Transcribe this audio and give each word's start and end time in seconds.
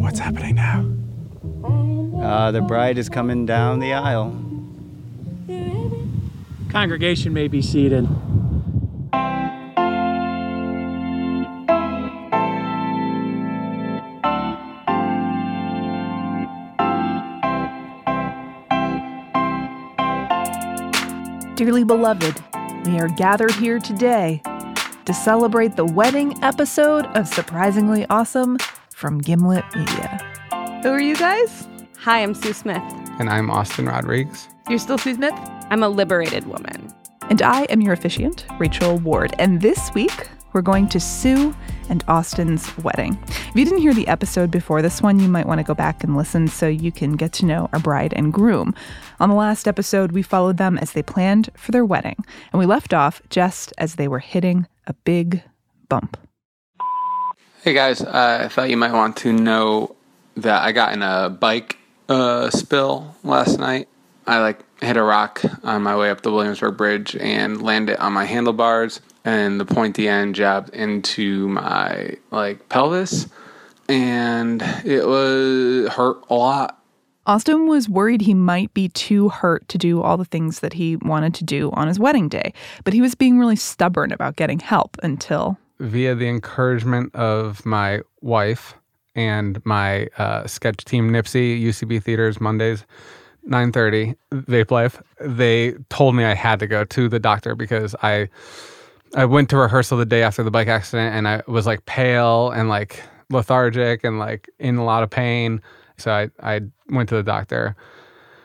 What's 0.00 0.18
happening 0.20 0.54
now? 0.54 0.84
Uh, 2.22 2.50
the 2.52 2.62
bride 2.62 2.98
is 2.98 3.08
coming 3.08 3.46
down 3.46 3.80
the 3.80 3.92
aisle. 3.92 4.34
Congregation 6.70 7.32
may 7.32 7.48
be 7.48 7.60
seated. 7.60 8.06
Dearly 21.56 21.82
beloved, 21.84 22.36
we 22.86 23.00
are 23.00 23.08
gathered 23.08 23.50
here 23.52 23.80
today 23.80 24.40
to 25.04 25.12
celebrate 25.12 25.74
the 25.74 25.84
wedding 25.84 26.40
episode 26.44 27.04
of 27.16 27.26
Surprisingly 27.26 28.06
Awesome 28.10 28.58
from 28.90 29.18
Gimlet 29.18 29.64
Media. 29.74 30.80
Who 30.82 30.90
are 30.90 31.00
you 31.00 31.16
guys? 31.16 31.66
Hi, 31.98 32.22
I'm 32.22 32.32
Sue 32.32 32.52
Smith. 32.52 32.82
And 33.18 33.28
I'm 33.28 33.50
Austin 33.50 33.86
Rodriguez. 33.86 34.46
You're 34.68 34.78
still 34.78 34.98
Sue 34.98 35.14
Smith? 35.14 35.34
I'm 35.68 35.82
a 35.82 35.88
liberated 35.88 36.46
woman. 36.46 36.94
And 37.22 37.42
I 37.42 37.62
am 37.64 37.80
your 37.80 37.92
officiant, 37.92 38.46
Rachel 38.60 38.98
Ward. 38.98 39.34
And 39.40 39.60
this 39.60 39.90
week, 39.92 40.28
we're 40.52 40.62
going 40.62 40.88
to 40.90 41.00
Sue 41.00 41.56
and 41.88 42.04
Austin's 42.06 42.76
wedding. 42.78 43.18
If 43.28 43.56
you 43.56 43.64
didn't 43.64 43.80
hear 43.80 43.94
the 43.94 44.06
episode 44.06 44.50
before 44.50 44.80
this 44.80 45.02
one, 45.02 45.18
you 45.18 45.28
might 45.28 45.46
want 45.46 45.58
to 45.58 45.64
go 45.64 45.74
back 45.74 46.04
and 46.04 46.16
listen 46.16 46.46
so 46.46 46.68
you 46.68 46.92
can 46.92 47.16
get 47.16 47.32
to 47.34 47.46
know 47.46 47.68
our 47.72 47.80
bride 47.80 48.12
and 48.14 48.32
groom. 48.32 48.74
On 49.18 49.30
the 49.30 49.34
last 49.34 49.66
episode, 49.66 50.12
we 50.12 50.22
followed 50.22 50.58
them 50.58 50.76
as 50.76 50.92
they 50.92 51.02
planned 51.02 51.48
for 51.56 51.72
their 51.72 51.84
wedding, 51.84 52.16
and 52.52 52.60
we 52.60 52.66
left 52.66 52.92
off 52.92 53.22
just 53.30 53.72
as 53.78 53.94
they 53.94 54.08
were 54.08 54.18
hitting 54.18 54.66
a 54.86 54.92
big 54.92 55.42
bump. 55.88 56.18
Hey 57.62 57.72
guys, 57.72 58.02
uh, 58.02 58.40
I 58.44 58.48
thought 58.48 58.68
you 58.68 58.76
might 58.76 58.92
want 58.92 59.16
to 59.18 59.32
know 59.32 59.96
that 60.36 60.62
I 60.62 60.72
got 60.72 60.92
in 60.92 61.02
a 61.02 61.30
bike 61.30 61.78
uh, 62.08 62.50
spill 62.50 63.14
last 63.24 63.58
night. 63.58 63.88
I 64.26 64.40
like 64.40 64.60
hit 64.82 64.96
a 64.96 65.02
rock 65.02 65.42
on 65.64 65.82
my 65.82 65.96
way 65.96 66.10
up 66.10 66.20
the 66.20 66.30
Williamsburg 66.30 66.76
Bridge 66.76 67.16
and 67.16 67.62
landed 67.62 67.98
on 67.98 68.12
my 68.12 68.24
handlebars, 68.24 69.00
and 69.24 69.58
the 69.58 69.64
pointy 69.64 70.08
end 70.08 70.34
jabbed 70.34 70.74
into 70.74 71.48
my 71.48 72.16
like 72.30 72.68
pelvis, 72.68 73.28
and 73.88 74.62
it 74.84 75.06
was 75.06 75.88
hurt 75.88 76.18
a 76.28 76.34
lot. 76.34 76.82
Austin 77.26 77.66
was 77.66 77.88
worried 77.88 78.20
he 78.20 78.34
might 78.34 78.72
be 78.72 78.88
too 78.88 79.28
hurt 79.28 79.68
to 79.68 79.78
do 79.78 80.00
all 80.00 80.16
the 80.16 80.24
things 80.24 80.60
that 80.60 80.72
he 80.72 80.96
wanted 80.96 81.34
to 81.34 81.44
do 81.44 81.72
on 81.72 81.88
his 81.88 81.98
wedding 81.98 82.28
day, 82.28 82.52
but 82.84 82.94
he 82.94 83.00
was 83.00 83.16
being 83.16 83.38
really 83.38 83.56
stubborn 83.56 84.12
about 84.12 84.36
getting 84.36 84.60
help 84.60 84.96
until. 85.02 85.58
Via 85.80 86.14
the 86.14 86.28
encouragement 86.28 87.12
of 87.16 87.66
my 87.66 88.00
wife 88.20 88.74
and 89.16 89.64
my 89.66 90.06
uh, 90.18 90.46
sketch 90.46 90.84
team, 90.84 91.10
Nipsey, 91.10 91.60
UCB 91.60 92.02
Theaters, 92.02 92.40
Mondays, 92.40 92.86
9.30, 93.48 94.14
Vape 94.32 94.70
Life, 94.70 95.02
they 95.20 95.72
told 95.90 96.14
me 96.14 96.24
I 96.24 96.34
had 96.34 96.60
to 96.60 96.68
go 96.68 96.84
to 96.84 97.08
the 97.08 97.18
doctor 97.18 97.54
because 97.54 97.94
I 98.02 98.28
I 99.14 99.24
went 99.24 99.48
to 99.50 99.56
rehearsal 99.56 99.98
the 99.98 100.04
day 100.04 100.22
after 100.22 100.42
the 100.42 100.50
bike 100.50 100.68
accident 100.68 101.14
and 101.14 101.28
I 101.28 101.42
was 101.46 101.64
like 101.64 101.86
pale 101.86 102.50
and 102.50 102.68
like 102.68 103.02
lethargic 103.30 104.04
and 104.04 104.18
like 104.18 104.48
in 104.58 104.76
a 104.76 104.84
lot 104.84 105.02
of 105.02 105.10
pain. 105.10 105.62
So 105.98 106.12
I, 106.12 106.30
I 106.42 106.60
went 106.88 107.08
to 107.10 107.16
the 107.16 107.22
doctor 107.22 107.76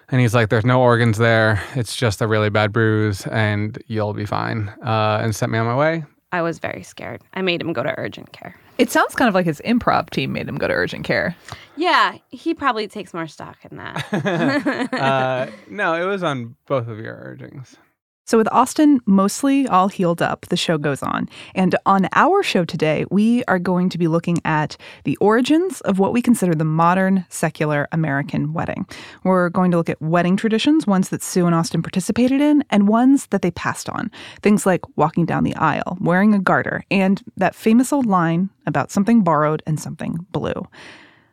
and 0.09 0.19
he's 0.19 0.33
like, 0.33 0.49
there's 0.49 0.65
no 0.65 0.81
organs 0.81 1.17
there. 1.17 1.61
It's 1.75 1.95
just 1.95 2.21
a 2.21 2.27
really 2.27 2.49
bad 2.49 2.71
bruise 2.71 3.25
and 3.27 3.81
you'll 3.87 4.13
be 4.13 4.25
fine. 4.25 4.69
Uh, 4.85 5.19
and 5.21 5.35
sent 5.35 5.51
me 5.51 5.57
on 5.57 5.65
my 5.65 5.75
way. 5.75 6.03
I 6.33 6.41
was 6.41 6.59
very 6.59 6.83
scared. 6.83 7.21
I 7.33 7.41
made 7.41 7.61
him 7.61 7.73
go 7.73 7.83
to 7.83 7.93
urgent 7.97 8.31
care. 8.31 8.55
It 8.77 8.89
sounds 8.89 9.15
kind 9.15 9.27
of 9.27 9.35
like 9.35 9.45
his 9.45 9.61
improv 9.65 10.09
team 10.09 10.31
made 10.31 10.47
him 10.47 10.57
go 10.57 10.67
to 10.67 10.73
urgent 10.73 11.03
care. 11.03 11.35
Yeah, 11.75 12.17
he 12.29 12.53
probably 12.53 12.87
takes 12.87 13.13
more 13.13 13.27
stock 13.27 13.57
in 13.69 13.77
that. 13.77 14.93
uh, 14.93 15.47
no, 15.69 15.93
it 16.01 16.05
was 16.05 16.23
on 16.23 16.55
both 16.67 16.87
of 16.87 16.99
your 16.99 17.15
urgings. 17.15 17.75
So, 18.23 18.37
with 18.37 18.47
Austin 18.51 18.99
mostly 19.05 19.67
all 19.67 19.89
healed 19.89 20.21
up, 20.21 20.45
the 20.45 20.55
show 20.55 20.77
goes 20.77 21.03
on. 21.03 21.27
And 21.53 21.75
on 21.85 22.07
our 22.13 22.43
show 22.43 22.63
today, 22.63 23.03
we 23.09 23.43
are 23.45 23.59
going 23.59 23.89
to 23.89 23.97
be 23.97 24.07
looking 24.07 24.37
at 24.45 24.77
the 25.03 25.17
origins 25.17 25.81
of 25.81 25.99
what 25.99 26.13
we 26.13 26.21
consider 26.21 26.55
the 26.55 26.63
modern 26.63 27.25
secular 27.29 27.89
American 27.91 28.53
wedding. 28.53 28.85
We're 29.23 29.49
going 29.49 29.71
to 29.71 29.77
look 29.77 29.89
at 29.89 30.01
wedding 30.01 30.37
traditions, 30.37 30.87
ones 30.87 31.09
that 31.09 31.23
Sue 31.23 31.45
and 31.45 31.55
Austin 31.55 31.81
participated 31.81 32.39
in, 32.39 32.63
and 32.69 32.87
ones 32.87 33.25
that 33.31 33.41
they 33.41 33.51
passed 33.51 33.89
on. 33.89 34.11
Things 34.41 34.65
like 34.65 34.81
walking 34.95 35.25
down 35.25 35.43
the 35.43 35.55
aisle, 35.55 35.97
wearing 35.99 36.33
a 36.33 36.39
garter, 36.39 36.83
and 36.89 37.21
that 37.37 37.55
famous 37.55 37.91
old 37.91 38.05
line 38.05 38.49
about 38.65 38.91
something 38.91 39.23
borrowed 39.23 39.63
and 39.65 39.79
something 39.79 40.25
blue. 40.31 40.67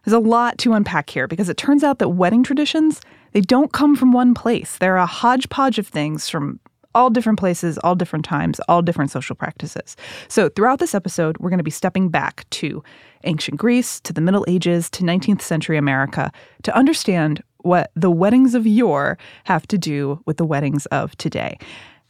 There's 0.05 0.15
a 0.15 0.19
lot 0.19 0.57
to 0.59 0.73
unpack 0.73 1.11
here 1.11 1.29
because 1.29 1.51
it 1.51 1.59
turns 1.59 1.85
out 1.85 1.99
that 1.99 2.09
wedding 2.09 2.43
traditions, 2.43 3.03
they 3.33 3.43
don't 3.43 3.73
come 3.73 3.95
from 3.95 4.11
one 4.11 4.33
place. 4.33 4.79
They're 4.79 4.97
a 4.97 5.05
hodgepodge 5.07 5.79
of 5.79 5.87
things 5.87 6.31
from 6.31 6.61
all 6.99 7.11
different 7.11 7.39
places, 7.39 7.79
all 7.79 7.95
different 7.95 8.25
times, 8.25 8.61
all 8.69 8.83
different 8.83 9.13
social 9.13 9.37
practices. 9.37 9.97
So, 10.27 10.49
throughout 10.49 10.81
this 10.81 10.97
episode, 10.97 11.39
we're 11.39 11.49
going 11.49 11.59
to 11.59 11.65
be 11.65 11.71
stepping 11.71 12.09
back 12.09 12.45
to 12.51 12.83
ancient 13.23 13.57
Greece, 13.57 14.01
to 14.01 14.13
the 14.13 14.21
Middle 14.21 14.45
Ages, 14.49 14.91
to 14.91 15.05
19th 15.05 15.41
century 15.41 15.79
America 15.79 16.33
to 16.65 16.75
understand 16.77 17.41
what 17.59 17.93
the 17.95 18.11
weddings 18.11 18.55
of 18.57 18.67
yore 18.67 19.17
have 19.45 19.67
to 19.69 19.79
do 19.79 20.21
with 20.27 20.39
the 20.39 20.45
weddings 20.45 20.87
of 20.87 21.17
today. 21.19 21.57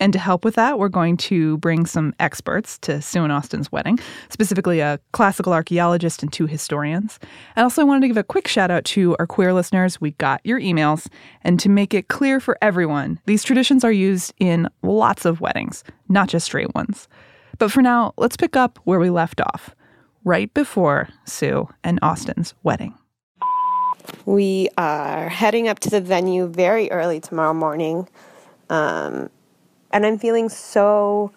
And 0.01 0.13
to 0.13 0.19
help 0.19 0.45
with 0.45 0.55
that, 0.55 0.79
we're 0.79 0.89
going 0.89 1.17
to 1.19 1.59
bring 1.59 1.87
some 1.87 2.15
experts 2.21 2.79
to 2.79 3.03
Sue 3.03 3.25
and 3.25 3.33
Austin's 3.33 3.73
wedding, 3.73 3.99
specifically 4.29 4.81
a 4.81 5.01
classical 5.13 5.53
archaeologist 5.53 6.23
and 6.23 6.33
two 6.33 6.47
historians. 6.47 7.19
And 7.57 7.65
also, 7.65 7.83
I 7.83 7.85
wanted 7.85 8.03
to 8.03 8.09
give 8.09 8.17
a 8.17 8.23
quick 8.25 8.47
shout 8.47 8.71
out 8.71 8.85
to 8.87 9.17
our 9.19 9.27
queer 9.27 9.53
listeners. 9.53 10.01
We 10.01 10.13
got 10.13 10.41
your 10.45 10.61
emails. 10.61 11.09
And 11.43 11.59
to 11.61 11.69
make 11.69 11.95
it 11.95 12.09
clear 12.09 12.39
for 12.39 12.57
everyone, 12.63 13.21
these 13.27 13.43
traditions 13.43 13.83
are 13.85 13.93
used 13.93 14.33
in 14.39 14.69
lots 14.83 15.25
of 15.25 15.41
weddings, 15.41 15.83
not 16.09 16.29
just 16.29 16.47
straight 16.47 16.75
ones. 16.75 17.09
But 17.59 17.73
for 17.73 17.83
now, 17.83 18.13
let's 18.17 18.37
pick 18.37 18.55
up 18.55 18.79
where 18.85 19.01
we 19.01 19.11
left 19.11 19.41
off, 19.41 19.75
right 20.25 20.53
before 20.55 21.09
Sue 21.25 21.69
and 21.83 21.99
Austin's 22.03 22.55
wedding. 22.63 22.95
We 24.25 24.69
are 24.79 25.29
heading 25.29 25.69
up 25.69 25.81
to 25.81 25.91
the 25.91 26.01
venue 26.01 26.47
very 26.47 26.91
early 26.91 27.21
tomorrow 27.21 27.53
morning. 27.53 28.09
Um, 28.71 29.29
and 29.91 30.05
I'm 30.07 30.19
feeling 30.19 30.49
so 30.49 31.33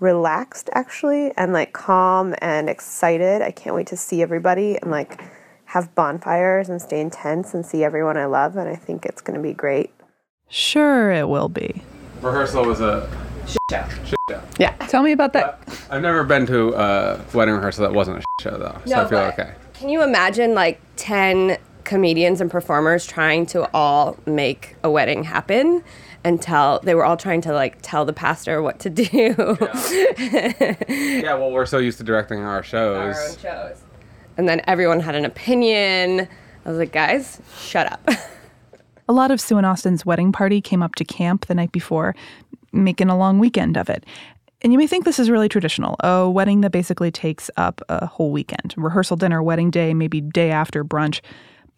relaxed 0.00 0.68
actually 0.74 1.32
and 1.36 1.52
like 1.52 1.72
calm 1.72 2.34
and 2.38 2.68
excited. 2.68 3.40
I 3.40 3.52
can't 3.52 3.74
wait 3.76 3.86
to 3.88 3.96
see 3.96 4.20
everybody 4.20 4.76
and 4.76 4.90
like 4.90 5.22
have 5.66 5.94
bonfires 5.94 6.68
and 6.68 6.82
stay 6.82 7.00
intense 7.00 7.54
and 7.54 7.64
see 7.64 7.84
everyone 7.84 8.16
I 8.16 8.26
love 8.26 8.56
and 8.56 8.68
I 8.68 8.76
think 8.76 9.06
it's 9.06 9.22
going 9.22 9.36
to 9.36 9.42
be 9.42 9.54
great. 9.54 9.90
Sure, 10.48 11.12
it 11.12 11.28
will 11.28 11.48
be. 11.48 11.82
Rehearsal 12.20 12.66
was 12.66 12.80
a 12.80 13.08
shit 13.46 13.58
show. 13.70 13.84
Shit 14.04 14.18
show. 14.28 14.42
Yeah. 14.58 14.72
Tell 14.88 15.02
me 15.02 15.12
about 15.12 15.32
that. 15.32 15.60
I've 15.88 16.02
never 16.02 16.24
been 16.24 16.46
to 16.46 16.74
a 16.74 17.20
wedding 17.32 17.54
rehearsal 17.54 17.82
that 17.82 17.94
wasn't 17.94 18.18
a 18.18 18.20
shit 18.20 18.52
show 18.52 18.58
though, 18.58 18.78
so 18.84 18.96
No, 18.96 19.02
I 19.04 19.08
feel 19.08 19.18
okay. 19.18 19.54
Can 19.72 19.88
you 19.88 20.02
imagine 20.02 20.54
like 20.54 20.80
10 20.96 21.58
comedians 21.84 22.40
and 22.40 22.50
performers 22.50 23.06
trying 23.06 23.46
to 23.46 23.68
all 23.74 24.16
make 24.26 24.76
a 24.84 24.90
wedding 24.90 25.24
happen 25.24 25.82
and 26.24 26.40
tell 26.40 26.80
they 26.80 26.94
were 26.94 27.04
all 27.04 27.16
trying 27.16 27.40
to 27.42 27.52
like 27.52 27.78
tell 27.82 28.04
the 28.04 28.12
pastor 28.12 28.62
what 28.62 28.78
to 28.80 28.90
do. 28.90 29.34
Yeah, 30.88 31.34
well, 31.34 31.50
we're 31.50 31.66
so 31.66 31.78
used 31.78 31.98
to 31.98 32.04
directing 32.04 32.40
our 32.40 32.62
shows. 32.62 33.16
Our 33.16 33.28
own 33.28 33.36
shows. 33.38 33.82
And 34.36 34.48
then 34.48 34.60
everyone 34.66 35.00
had 35.00 35.14
an 35.14 35.24
opinion. 35.24 36.28
I 36.64 36.68
was 36.68 36.78
like, 36.78 36.92
guys, 36.92 37.40
shut 37.58 37.92
up. 37.92 38.08
A 39.08 39.12
lot 39.12 39.30
of 39.30 39.40
Sue 39.40 39.56
and 39.56 39.66
Austin's 39.66 40.06
wedding 40.06 40.32
party 40.32 40.60
came 40.60 40.82
up 40.82 40.94
to 40.96 41.04
camp 41.04 41.46
the 41.46 41.54
night 41.54 41.72
before, 41.72 42.14
making 42.72 43.08
a 43.08 43.16
long 43.18 43.38
weekend 43.38 43.76
of 43.76 43.90
it. 43.90 44.04
And 44.62 44.72
you 44.72 44.78
may 44.78 44.86
think 44.86 45.04
this 45.04 45.18
is 45.18 45.28
really 45.28 45.48
traditional 45.48 45.96
a 46.00 46.30
wedding 46.30 46.60
that 46.60 46.70
basically 46.70 47.10
takes 47.10 47.50
up 47.56 47.82
a 47.88 48.06
whole 48.06 48.30
weekend 48.30 48.74
rehearsal 48.76 49.16
dinner, 49.16 49.42
wedding 49.42 49.70
day, 49.70 49.92
maybe 49.92 50.20
day 50.20 50.50
after 50.50 50.84
brunch. 50.84 51.20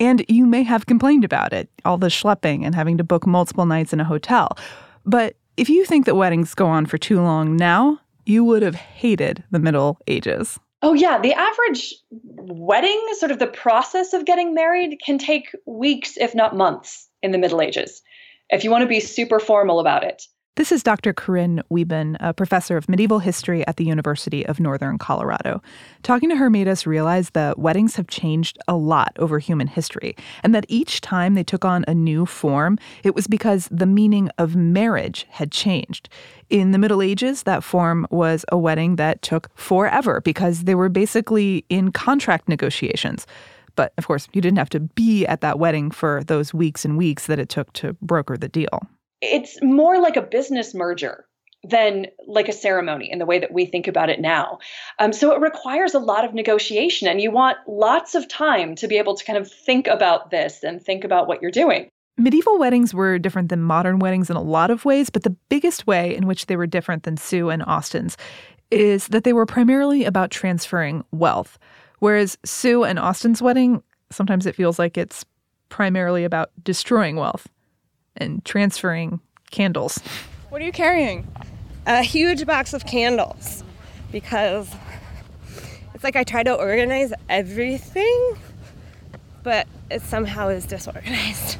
And 0.01 0.25
you 0.29 0.47
may 0.47 0.63
have 0.63 0.87
complained 0.87 1.25
about 1.25 1.53
it 1.53 1.69
all 1.85 1.99
the 1.99 2.09
schlepping 2.09 2.65
and 2.65 2.75
having 2.75 2.99
to 2.99 3.05
book 3.05 3.27
multiple 3.27 3.67
nights 3.67 3.93
in 3.93 4.01
a 4.01 4.05
hotel. 4.05 4.57
But 5.05 5.37
if 5.57 5.69
you 5.69 5.85
think 5.85 6.07
that 6.07 6.17
weddings 6.17 6.55
go 6.55 6.67
on 6.67 6.87
for 6.87 6.99
too 6.99 7.21
long 7.21 7.57
now, 7.57 8.01
you 8.27 8.45
would 8.45 8.63
have 8.63 8.75
hated 8.75 9.45
the 9.51 9.59
Middle 9.59 9.99
Ages. 10.07 10.59
Oh, 10.83 10.95
yeah. 10.95 11.19
The 11.19 11.33
average 11.33 11.95
wedding, 12.11 13.07
sort 13.19 13.31
of 13.31 13.39
the 13.39 13.47
process 13.47 14.13
of 14.13 14.25
getting 14.25 14.55
married, 14.55 15.01
can 15.05 15.19
take 15.19 15.55
weeks, 15.67 16.17
if 16.17 16.35
not 16.35 16.57
months, 16.57 17.09
in 17.23 17.31
the 17.31 17.39
Middle 17.39 17.63
Ages, 17.63 18.03
if 18.51 18.65
you 18.65 18.71
want 18.71 18.83
to 18.83 18.89
be 18.89 19.01
super 19.01 19.41
formal 19.41 19.81
about 19.81 20.05
it. 20.05 20.27
This 20.57 20.71
is 20.71 20.85
Dr. 20.85 21.13
Corinne 21.13 21.65
Wieben, 21.69 22.17
a 22.21 22.33
professor 22.33 22.77
of 22.77 22.89
medieval 22.89 23.19
history 23.19 23.67
at 23.67 23.77
the 23.77 23.85
University 23.85 24.47
of 24.47 24.61
Northern 24.61 24.99
Colorado. 24.99 25.61
Talking 26.05 26.29
to 26.29 26.37
her 26.37 26.49
made 26.49 26.69
us 26.69 26.87
realize 26.87 27.31
that 27.31 27.59
weddings 27.59 27.97
have 27.97 28.07
changed 28.07 28.57
a 28.69 28.77
lot 28.77 29.17
over 29.19 29.41
human 29.41 29.67
history, 29.67 30.15
and 30.45 30.55
that 30.55 30.65
each 30.69 31.01
time 31.01 31.35
they 31.35 31.43
took 31.43 31.65
on 31.65 31.85
a 31.89 31.95
new 31.95 32.25
form, 32.25 32.79
it 33.03 33.17
was 33.17 33.27
because 33.27 33.69
the 33.73 33.85
meaning 33.85 34.31
of 34.39 34.55
marriage 34.55 35.27
had 35.29 35.51
changed. 35.51 36.09
In 36.51 36.71
the 36.71 36.79
Middle 36.79 37.03
Ages, 37.03 37.43
that 37.43 37.65
form 37.65 38.07
was 38.11 38.45
a 38.53 38.57
wedding 38.57 38.95
that 38.95 39.23
took 39.23 39.51
forever 39.59 40.21
because 40.21 40.65
they 40.65 40.77
were 40.77 40.89
basically 40.89 41.65
in 41.69 41.91
contract 41.91 42.49
negotiations. 42.49 43.27
But 43.75 43.93
of 43.99 44.07
course, 44.07 44.29
you 44.33 44.41
didn't 44.41 44.59
have 44.59 44.71
to 44.71 44.79
be 44.79 45.27
at 45.27 45.41
that 45.41 45.59
wedding 45.59 45.91
for 45.91 46.23
those 46.23 46.55
weeks 46.55 46.85
and 46.85 46.97
weeks 46.97 47.27
that 47.27 47.41
it 47.41 47.49
took 47.49 47.73
to 47.73 47.95
broker 47.95 48.37
the 48.37 48.49
deal 48.49 48.89
it's 49.21 49.61
more 49.63 50.01
like 50.01 50.17
a 50.17 50.23
business 50.23 50.75
merger 50.75 51.27
than 51.69 52.07
like 52.27 52.49
a 52.49 52.53
ceremony 52.53 53.11
in 53.11 53.19
the 53.19 53.27
way 53.27 53.39
that 53.39 53.53
we 53.53 53.65
think 53.65 53.89
about 53.89 54.11
it 54.11 54.21
now. 54.21 54.59
Um, 54.99 55.13
so 55.13 55.35
it 55.35 55.41
requires 55.41 55.95
a 55.95 55.99
lot 55.99 56.25
of 56.25 56.35
negotiation, 56.35 57.09
and 57.09 57.21
you 57.21 57.31
want 57.31 57.57
lots 57.67 58.15
of 58.15 58.29
time 58.29 58.75
to 58.77 58.89
be 58.89 58.99
able 58.99 59.15
to 59.15 59.25
kind 59.25 59.39
of 59.39 59.51
think 59.51 59.87
about 59.87 60.31
this 60.31 60.63
and 60.63 60.83
think 60.83 61.05
about 61.05 61.27
what 61.27 61.41
you're 61.41 61.51
doing. 61.51 61.89
Medieval 62.17 62.59
weddings 62.59 62.95
were 62.95 63.19
different 63.19 63.49
than 63.49 63.63
modern 63.63 63.99
weddings 63.99 64.31
in 64.31 64.37
a 64.37 64.43
lot 64.43 64.71
of 64.71 64.85
ways, 64.85 65.11
but 65.11 65.25
the 65.25 65.37
biggest 65.49 65.87
way 65.87 66.15
in 66.15 66.27
which 66.27 66.47
they 66.47 66.57
were 66.57 66.67
different 66.67 67.03
than 67.03 67.17
Sue 67.17 67.51
and 67.51 67.63
Austin's 67.65 68.17
is 68.71 69.09
that 69.09 69.25
they 69.25 69.33
were 69.33 69.47
primarily 69.47 70.05
about 70.05 70.31
transferring 70.31 71.05
wealth. 71.11 71.59
Whereas 71.99 72.39
Sue 72.45 72.85
and 72.85 72.99
Austin's 72.99 73.43
wedding, 73.43 73.83
sometimes 74.11 74.47
it 74.47 74.55
feels 74.55 74.79
like 74.79 74.97
it's 74.97 75.25
primarily 75.71 76.25
about 76.25 76.51
destroying 76.63 77.17
wealth 77.17 77.49
and 78.17 78.45
transferring 78.45 79.21
candles. 79.51 79.99
What 80.51 80.63
are 80.63 80.65
you 80.65 80.73
carrying? 80.73 81.27
A 81.87 82.03
huge 82.03 82.47
box 82.47 82.73
of 82.73 82.87
candles 82.87 83.63
because 84.11 84.73
it's 85.95 86.05
like 86.05 86.17
I 86.17 86.25
try 86.25 86.43
to 86.43 86.55
organize 86.55 87.13
everything, 87.29 88.37
but 89.43 89.67
it 89.91 90.03
somehow 90.03 90.49
is 90.49 90.65
disorganized. 90.65 91.59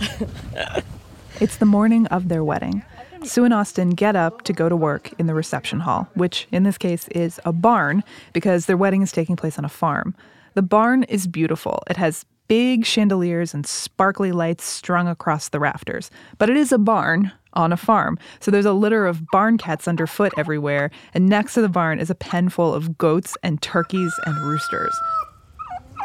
it's 1.40 1.56
the 1.56 1.66
morning 1.66 2.06
of 2.06 2.28
their 2.28 2.44
wedding. 2.44 2.82
Sue 3.24 3.44
and 3.44 3.52
Austin 3.52 3.90
get 3.90 4.16
up 4.16 4.42
to 4.42 4.52
go 4.52 4.68
to 4.68 4.76
work 4.76 5.12
in 5.18 5.26
the 5.26 5.34
reception 5.34 5.80
hall, 5.80 6.08
which 6.14 6.48
in 6.50 6.62
this 6.62 6.78
case 6.78 7.06
is 7.08 7.38
a 7.44 7.52
barn 7.52 8.02
because 8.32 8.66
their 8.66 8.76
wedding 8.76 9.02
is 9.02 9.12
taking 9.12 9.36
place 9.36 9.58
on 9.58 9.64
a 9.64 9.68
farm. 9.68 10.14
The 10.54 10.62
barn 10.62 11.02
is 11.04 11.26
beautiful. 11.26 11.82
It 11.88 11.96
has 11.96 12.24
big 12.50 12.84
chandeliers 12.84 13.54
and 13.54 13.64
sparkly 13.64 14.32
lights 14.32 14.64
strung 14.64 15.06
across 15.06 15.50
the 15.50 15.60
rafters. 15.60 16.10
But 16.36 16.50
it 16.50 16.56
is 16.56 16.72
a 16.72 16.78
barn 16.78 17.30
on 17.52 17.72
a 17.72 17.76
farm, 17.76 18.18
so 18.40 18.50
there's 18.50 18.66
a 18.66 18.72
litter 18.72 19.06
of 19.06 19.24
barn 19.30 19.56
cats 19.56 19.86
underfoot 19.86 20.32
everywhere, 20.36 20.90
and 21.14 21.28
next 21.28 21.54
to 21.54 21.62
the 21.62 21.68
barn 21.68 22.00
is 22.00 22.10
a 22.10 22.14
pen 22.16 22.48
full 22.48 22.74
of 22.74 22.98
goats 22.98 23.36
and 23.44 23.62
turkeys 23.62 24.12
and 24.26 24.36
roosters. 24.40 24.92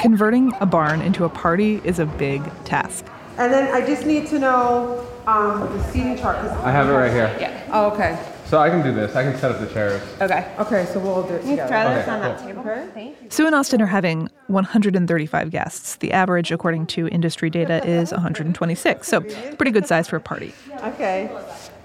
Converting 0.01 0.53
a 0.59 0.68
barn 0.68 1.01
into 1.01 1.25
a 1.25 1.30
party 1.30 1.81
is 1.83 1.97
a 1.97 2.06
big 2.06 2.44
task. 2.63 3.07
And 3.39 3.51
then 3.51 3.74
I 3.74 3.83
just 3.83 4.06
need 4.06 4.27
to 4.27 4.38
know 4.38 5.03
um, 5.25 5.62
the 5.62 5.83
seating 5.91 6.15
chart. 6.15 6.38
I 6.38 6.71
have 6.71 6.88
it 6.88 6.94
right 6.94 7.12
here. 7.12 7.36
Yeah. 7.39 7.69
Oh, 7.71 7.89
okay. 7.91 8.35
So 8.45 8.59
I 8.59 8.69
can 8.69 8.83
do 8.83 8.94
this. 8.94 9.15
I 9.15 9.24
can 9.24 9.36
set 9.39 9.51
up 9.51 9.59
the 9.59 9.65
chairs. 9.68 10.01
Okay. 10.21 10.53
Okay, 10.59 10.86
so 10.86 11.00
we'll 11.00 11.24
do 11.24 11.33
it 11.33 11.42
together. 11.42 11.68
Throw 11.68 11.94
this 11.95 12.03
Okay, 12.03 12.12
on 12.12 12.19
that 12.21 12.38
cool. 12.38 12.47
table. 12.47 12.62
Okay. 12.62 12.88
Thank 12.94 13.21
you. 13.24 13.30
Sue 13.31 13.45
and 13.47 13.56
Austin 13.56 13.81
are 13.81 13.88
having 13.88 14.30
135 14.47 15.50
guests. 15.50 15.95
The 15.95 16.12
average, 16.12 16.51
according 16.51 16.86
to 16.88 17.07
industry 17.07 17.50
data, 17.50 17.83
is 17.88 18.12
126. 18.12 19.07
So, 19.07 19.21
pretty 19.21 19.71
good 19.71 19.88
size 19.88 20.07
for 20.07 20.18
a 20.18 20.21
party. 20.21 20.53
Okay. 20.83 21.30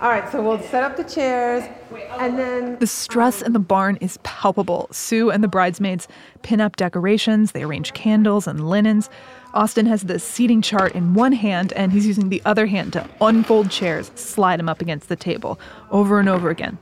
All 0.03 0.09
right, 0.09 0.31
so 0.33 0.43
we'll 0.43 0.61
set 0.61 0.83
up 0.83 0.97
the 0.97 1.05
chairs 1.05 1.63
and 2.19 2.39
then 2.39 2.79
The 2.79 2.87
stress 2.87 3.43
in 3.43 3.53
the 3.53 3.59
barn 3.59 3.97
is 4.01 4.19
palpable. 4.23 4.89
Sue 4.93 5.31
and 5.31 5.43
the 5.45 5.49
bridesmaids 5.49 6.09
pin 6.43 6.61
up 6.61 6.77
decorations, 6.77 7.53
they 7.53 7.63
arrange 7.65 7.93
candles 7.93 8.47
and 8.47 8.69
linens. 8.69 9.11
Austin 9.53 9.87
has 9.87 10.03
the 10.03 10.19
seating 10.19 10.63
chart 10.63 10.93
in 10.93 11.15
one 11.15 11.33
hand, 11.33 11.73
and 11.73 11.93
he's 11.93 12.07
using 12.07 12.29
the 12.29 12.41
other 12.45 12.67
hand 12.67 12.93
to 12.93 13.09
unfold 13.21 13.71
chairs, 13.71 14.13
slide 14.15 14.61
them 14.61 14.69
up 14.69 14.81
against 14.81 15.09
the 15.09 15.17
table, 15.17 15.59
over 15.91 16.21
and 16.21 16.29
over 16.29 16.51
again. 16.51 16.79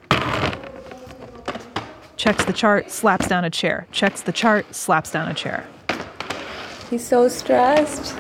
Checks 2.17 2.45
the 2.45 2.53
chart, 2.53 2.91
slaps 2.91 3.29
down 3.29 3.45
a 3.45 3.51
chair. 3.51 3.87
Checks 3.91 4.21
the 4.23 4.33
chart, 4.33 4.75
slaps 4.75 5.13
down 5.13 5.29
a 5.29 5.35
chair. 5.35 5.67
He's 6.91 7.07
so 7.07 7.29
stressed. 7.29 8.19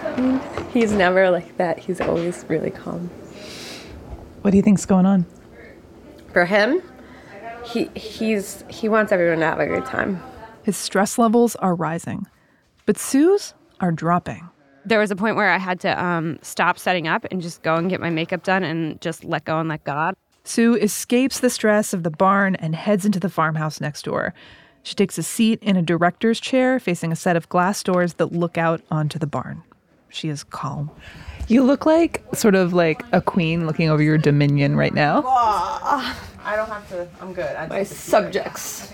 He's 0.72 0.92
never 0.92 1.30
like 1.30 1.56
that. 1.58 1.78
He's 1.78 2.00
always 2.00 2.44
really 2.48 2.70
calm. 2.70 3.08
What 4.42 4.52
do 4.52 4.56
you 4.56 4.62
think's 4.62 4.86
going 4.86 5.04
on? 5.04 5.26
For 6.32 6.44
him, 6.46 6.82
he 7.64 7.90
he's 7.94 8.64
he 8.68 8.88
wants 8.88 9.10
everyone 9.10 9.40
to 9.40 9.46
have 9.46 9.60
a 9.60 9.66
good 9.66 9.84
time. 9.84 10.22
His 10.62 10.76
stress 10.76 11.18
levels 11.18 11.56
are 11.56 11.74
rising, 11.74 12.26
but 12.86 12.98
Sue's 12.98 13.54
are 13.80 13.92
dropping. 13.92 14.48
there 14.84 14.98
was 14.98 15.10
a 15.10 15.16
point 15.16 15.36
where 15.36 15.50
I 15.50 15.58
had 15.58 15.80
to 15.80 16.02
um, 16.02 16.38
stop 16.40 16.78
setting 16.78 17.06
up 17.06 17.26
and 17.30 17.42
just 17.42 17.62
go 17.62 17.74
and 17.74 17.90
get 17.90 18.00
my 18.00 18.10
makeup 18.10 18.42
done 18.42 18.62
and 18.62 19.00
just 19.00 19.22
let 19.24 19.44
go 19.44 19.58
and 19.58 19.68
let 19.68 19.84
God. 19.84 20.14
Sue 20.44 20.76
escapes 20.76 21.40
the 21.40 21.50
stress 21.50 21.92
of 21.92 22.04
the 22.04 22.10
barn 22.10 22.54
and 22.56 22.74
heads 22.74 23.04
into 23.04 23.20
the 23.20 23.28
farmhouse 23.28 23.80
next 23.82 24.06
door. 24.06 24.32
She 24.82 24.94
takes 24.94 25.18
a 25.18 25.22
seat 25.22 25.62
in 25.62 25.76
a 25.76 25.82
director's 25.82 26.40
chair 26.40 26.80
facing 26.80 27.12
a 27.12 27.16
set 27.16 27.36
of 27.36 27.48
glass 27.50 27.82
doors 27.82 28.14
that 28.14 28.32
look 28.32 28.56
out 28.56 28.80
onto 28.90 29.18
the 29.18 29.26
barn. 29.26 29.62
She 30.08 30.30
is 30.30 30.44
calm. 30.44 30.90
You 31.48 31.64
look 31.64 31.84
like 31.84 32.22
sort 32.32 32.54
of 32.54 32.72
like 32.72 33.04
a 33.12 33.20
queen 33.20 33.66
looking 33.66 33.90
over 33.90 34.02
your 34.02 34.16
dominion 34.16 34.74
right 34.76 34.94
now. 34.94 35.22
I 35.26 36.56
don't 36.56 36.68
have 36.68 36.88
to. 36.90 37.06
I'm 37.20 37.34
good. 37.34 37.54
I 37.56 37.66
My 37.66 37.82
subjects 37.82 38.90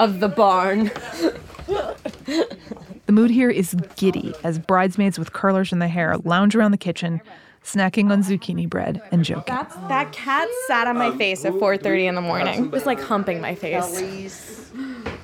of 0.00 0.18
the 0.18 0.28
barn. 0.28 0.90
The 3.14 3.20
mood 3.20 3.30
here 3.30 3.48
is 3.48 3.76
giddy 3.94 4.34
as 4.42 4.58
bridesmaids 4.58 5.20
with 5.20 5.32
curlers 5.32 5.72
in 5.72 5.78
their 5.78 5.88
hair 5.88 6.16
lounge 6.24 6.56
around 6.56 6.72
the 6.72 6.76
kitchen, 6.76 7.20
snacking 7.62 8.10
on 8.10 8.24
zucchini 8.24 8.68
bread 8.68 9.00
and 9.12 9.24
joking. 9.24 9.54
That 9.54 10.10
cat 10.10 10.48
sat 10.66 10.88
on 10.88 10.98
my 10.98 11.16
face 11.16 11.44
at 11.44 11.52
4:30 11.52 12.08
in 12.08 12.16
the 12.16 12.20
morning. 12.20 12.64
It 12.64 12.70
was 12.72 12.86
like 12.86 13.00
humping 13.00 13.40
my 13.40 13.54
face. 13.54 14.72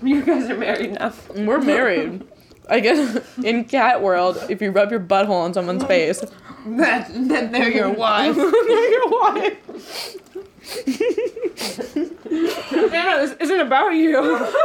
You 0.05 0.23
guys 0.23 0.49
are 0.49 0.57
married 0.57 0.93
now. 1.01 1.13
We're 1.35 1.61
married. 1.63 2.23
I 2.69 2.79
guess 2.79 3.19
in 3.43 3.65
cat 3.65 4.01
world, 4.01 4.39
if 4.49 4.63
you 4.63 4.71
rub 4.71 4.93
your 4.93 5.01
butthole 5.01 5.43
on 5.43 5.53
someone's 5.53 5.83
face, 5.83 6.23
Then 6.65 7.51
they're 7.51 7.73
your 7.73 7.91
wife. 8.07 8.37
they're 8.37 8.91
your 8.93 9.09
wife. 9.09 10.17
Anna, 12.95 13.27
this 13.27 13.33
isn't 13.41 13.61
about 13.61 13.95
you. 13.95 14.47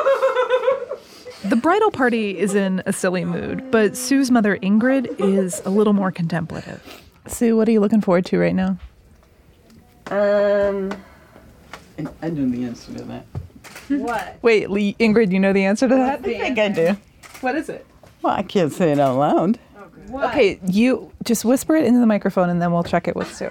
The 1.44 1.56
bridal 1.56 1.92
party 1.92 2.38
is 2.38 2.56
in 2.56 2.82
a 2.86 2.94
silly 2.94 3.24
mood, 3.26 3.70
but 3.72 3.96
Sue's 3.96 4.32
mother 4.32 4.58
Ingrid 4.58 5.20
is 5.20 5.62
a 5.66 5.70
little 5.70 5.94
more 5.94 6.12
contemplative. 6.12 6.82
Sue, 7.28 7.56
what 7.56 7.68
are 7.68 7.72
you 7.72 7.80
looking 7.80 8.02
forward 8.02 8.26
to 8.28 8.40
right 8.40 8.56
now? 8.56 8.78
Um, 10.08 10.92
I 12.22 12.30
know 12.30 12.50
the 12.50 12.66
answer 12.66 12.94
to 12.94 13.04
that. 13.04 13.26
what? 13.90 14.38
Wait, 14.42 14.70
Lee, 14.70 14.96
Ingrid, 15.00 15.32
you 15.32 15.40
know 15.40 15.54
the 15.54 15.66
answer 15.66 15.88
to 15.88 15.96
that? 15.96 16.20
I 16.20 16.22
think 16.22 16.60
I 16.60 16.70
do. 16.70 16.98
What 17.42 17.56
is 17.56 17.70
it? 17.70 17.86
Well, 18.22 18.34
I 18.34 18.44
can't 18.44 18.72
say 18.72 18.92
it 18.92 19.00
out 19.00 19.18
loud. 19.18 19.60
Okay, 20.14 20.60
you 20.66 21.12
just 21.24 21.46
whisper 21.46 21.76
it 21.76 21.86
into 21.86 22.00
the 22.00 22.06
microphone 22.06 22.50
and 22.50 22.62
then 22.62 22.72
we'll 22.72 22.84
check 22.84 23.08
it 23.08 23.16
with 23.16 23.34
Sue. 23.34 23.50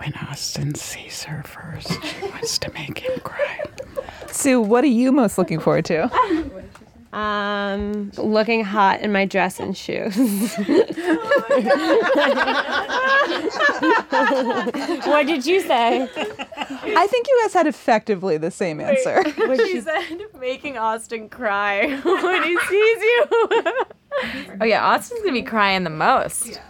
When 0.00 0.14
Austin 0.14 0.74
sees 0.74 1.24
her 1.24 1.42
first, 1.42 1.92
she 2.02 2.22
wants 2.26 2.58
to 2.60 2.72
make 2.72 3.00
him 3.00 3.20
cry. 3.20 3.64
Sue, 4.28 4.58
what 4.58 4.82
are 4.82 4.86
you 4.86 5.12
most 5.12 5.36
looking 5.36 5.60
forward 5.60 5.84
to? 5.86 6.10
Um, 7.12 8.10
looking 8.16 8.64
hot 8.64 9.00
in 9.00 9.12
my 9.12 9.26
dress 9.26 9.60
and 9.60 9.76
shoes. 9.76 10.16
What 15.06 15.26
did 15.26 15.44
you 15.44 15.60
say? 15.60 16.02
I 16.02 17.06
think 17.06 17.26
you 17.28 17.40
guys 17.42 17.52
had 17.52 17.66
effectively 17.66 18.38
the 18.38 18.50
same 18.50 18.80
answer. 18.80 19.22
She 19.66 19.80
said 19.80 20.02
making 20.38 20.78
Austin 20.78 21.28
cry 21.28 21.88
when 22.04 22.42
he 22.42 22.58
sees 22.58 23.02
you. 23.02 23.26
Oh 24.60 24.64
yeah, 24.64 24.86
Austin's 24.86 25.20
gonna 25.20 25.32
be 25.32 25.42
crying 25.42 25.84
the 25.84 25.90
most. 25.90 26.60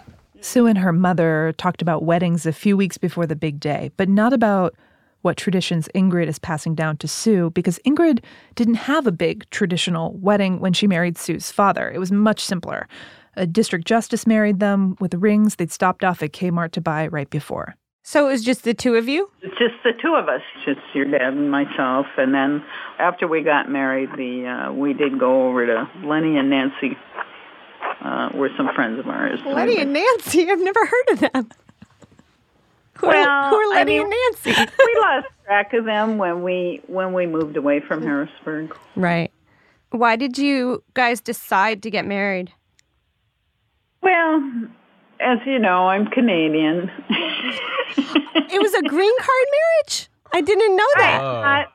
Sue 0.41 0.67
and 0.67 0.79
her 0.79 0.93
mother 0.93 1.55
talked 1.59 1.83
about 1.83 2.03
weddings 2.03 2.47
a 2.47 2.53
few 2.53 2.77
weeks 2.77 2.99
before 2.99 3.27
the 3.27 3.37
big 3.37 3.61
day, 3.61 3.91
but 3.97 4.09
not 4.09 4.33
about 4.33 4.75
what 5.23 5.37
traditions 5.37 5.89
Ingrid 5.95 6.29
is 6.29 6.39
passing 6.39 6.75
down 6.75 6.97
to 6.99 7.09
Sue 7.09 7.51
because 7.51 7.79
Ingrid 7.87 8.25
didn't 8.55 8.75
have 8.75 9.07
a 9.07 9.13
big 9.13 9.49
traditional 9.51 10.15
wedding 10.15 10.61
when 10.61 10.73
she 10.73 10.87
married 10.87 11.19
Sue's 11.19 11.51
father. 11.51 11.91
It 11.91 11.99
was 11.99 12.11
much 12.11 12.41
simpler. 12.41 12.89
A 13.37 13.47
district 13.47 13.87
justice 13.87 14.27
married 14.27 14.61
them 14.61 14.97
with 14.99 15.15
rings 15.15 15.57
they'd 15.57 15.71
stopped 15.71 16.05
off 16.05 16.23
at 16.23 16.33
Kmart 16.33 16.73
to 16.73 16.81
buy 16.81 17.07
right 17.09 17.29
before. 17.29 17.77
So 18.03 18.27
it 18.27 18.33
was 18.33 18.45
just 18.45 18.65
the 18.65 18.73
two 18.73 18.97
of 18.97 19.09
you? 19.09 19.31
It's 19.43 19.57
just 19.59 19.75
the 19.85 19.93
two 20.03 20.15
of 20.15 20.29
us, 20.29 20.41
just 20.65 20.81
your 20.95 21.05
dad 21.05 21.35
and 21.35 21.51
myself. 21.51 22.07
And 22.17 22.35
then 22.35 22.65
after 22.99 23.29
we 23.29 23.43
got 23.43 23.71
married, 23.71 24.09
the 24.17 24.69
uh, 24.71 24.73
we 24.73 24.95
did 24.95 25.19
go 25.19 25.49
over 25.49 25.67
to 25.67 25.89
Lenny 26.03 26.39
and 26.39 26.49
Nancy. 26.49 26.97
Uh, 28.03 28.31
were 28.35 28.51
some 28.57 28.69
friends 28.75 28.99
of 28.99 29.07
ours. 29.09 29.41
Lenny 29.45 29.79
and 29.79 29.93
Nancy, 29.93 30.51
I've 30.51 30.61
never 30.61 30.81
heard 30.87 31.11
of 31.11 31.21
them. 31.21 31.51
Well, 33.03 33.51
who 33.51 33.57
are 33.57 33.79
I 33.79 33.85
mean, 33.85 34.03
and 34.03 34.11
Nancy? 34.11 34.73
we 34.85 35.01
lost 35.01 35.27
track 35.45 35.73
of 35.73 35.85
them 35.85 36.19
when 36.19 36.43
we 36.43 36.83
when 36.87 37.13
we 37.13 37.27
moved 37.27 37.57
away 37.57 37.81
from 37.81 38.03
Harrisburg. 38.03 38.77
Right. 38.97 39.31
Why 39.91 40.17
did 40.17 40.39
you 40.39 40.83
guys 40.95 41.21
decide 41.21 41.83
to 41.83 41.91
get 41.91 42.07
married? 42.07 42.53
Well, 44.03 44.69
as 45.21 45.39
you 45.47 45.59
know, 45.59 45.89
I'm 45.89 46.07
Canadian. 46.07 46.91
It 48.53 48.61
was 48.61 48.75
a 48.75 48.83
green 48.83 49.19
card 49.19 49.47
marriage? 49.53 50.09
I 50.33 50.41
didn't 50.41 50.77
know 50.77 50.87
that. 50.97 51.21
Not 51.23 51.73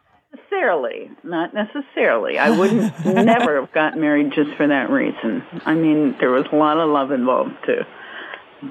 necessarily. 0.51 1.11
Not 1.23 1.53
necessarily. 1.53 2.37
I 2.37 2.49
wouldn't 2.49 3.05
never 3.05 3.59
have 3.59 3.71
gotten 3.73 4.01
married 4.01 4.31
just 4.33 4.55
for 4.57 4.67
that 4.67 4.89
reason. 4.89 5.43
I 5.65 5.73
mean, 5.73 6.15
there 6.19 6.31
was 6.31 6.45
a 6.51 6.55
lot 6.55 6.77
of 6.77 6.89
love 6.89 7.11
involved 7.11 7.53
too, 7.65 7.81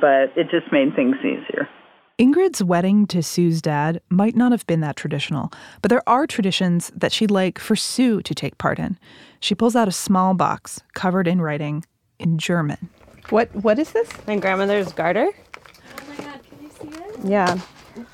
but 0.00 0.36
it 0.36 0.50
just 0.50 0.72
made 0.72 0.94
things 0.94 1.16
easier. 1.20 1.68
Ingrid's 2.16 2.62
wedding 2.62 3.08
to 3.08 3.24
Sue's 3.24 3.60
dad 3.60 4.00
might 4.08 4.36
not 4.36 4.52
have 4.52 4.64
been 4.68 4.80
that 4.80 4.94
traditional, 4.94 5.52
but 5.82 5.88
there 5.88 6.08
are 6.08 6.28
traditions 6.28 6.92
that 6.94 7.10
she'd 7.10 7.30
like 7.30 7.58
for 7.58 7.74
Sue 7.74 8.22
to 8.22 8.34
take 8.34 8.56
part 8.56 8.78
in. 8.78 8.98
She 9.40 9.54
pulls 9.54 9.74
out 9.74 9.88
a 9.88 9.92
small 9.92 10.32
box 10.34 10.80
covered 10.94 11.26
in 11.26 11.40
writing 11.40 11.84
in 12.20 12.38
German. 12.38 12.88
What 13.30 13.52
what 13.56 13.78
is 13.78 13.92
this? 13.92 14.08
My 14.28 14.36
grandmother's 14.36 14.92
garter? 14.92 15.28
Oh 15.32 16.08
my 16.08 16.16
god, 16.24 16.40
can 16.48 16.62
you 16.62 16.70
see 16.70 16.88
it? 16.88 17.24
Yeah. 17.24 17.58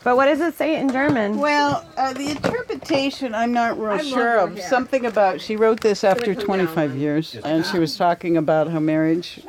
But 0.05 0.17
what 0.17 0.27
does 0.27 0.41
it 0.41 0.55
say 0.55 0.79
in 0.79 0.91
German? 0.91 1.39
Well, 1.39 1.87
uh, 1.97 2.13
the 2.13 2.31
interpretation 2.31 3.35
I'm 3.35 3.53
not 3.53 3.79
real 3.79 3.99
sure 3.99 4.39
of. 4.39 4.59
Something 4.61 5.07
about 5.07 5.41
she 5.41 5.57
wrote 5.57 5.81
this 5.81 6.05
after 6.05 6.35
25 6.35 6.97
years, 6.97 7.37
and 7.37 7.65
she 7.65 7.79
was 7.79 7.97
talking 7.97 8.37
about 8.37 8.69
how 8.69 8.81
marriage 8.81 9.43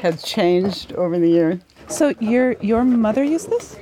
had 0.00 0.22
changed 0.22 0.92
over 0.92 1.18
the 1.18 1.28
years. 1.28 1.60
So 1.88 2.14
your 2.20 2.52
your 2.60 2.84
mother 2.84 3.24
used 3.24 3.50
this? 3.50 3.76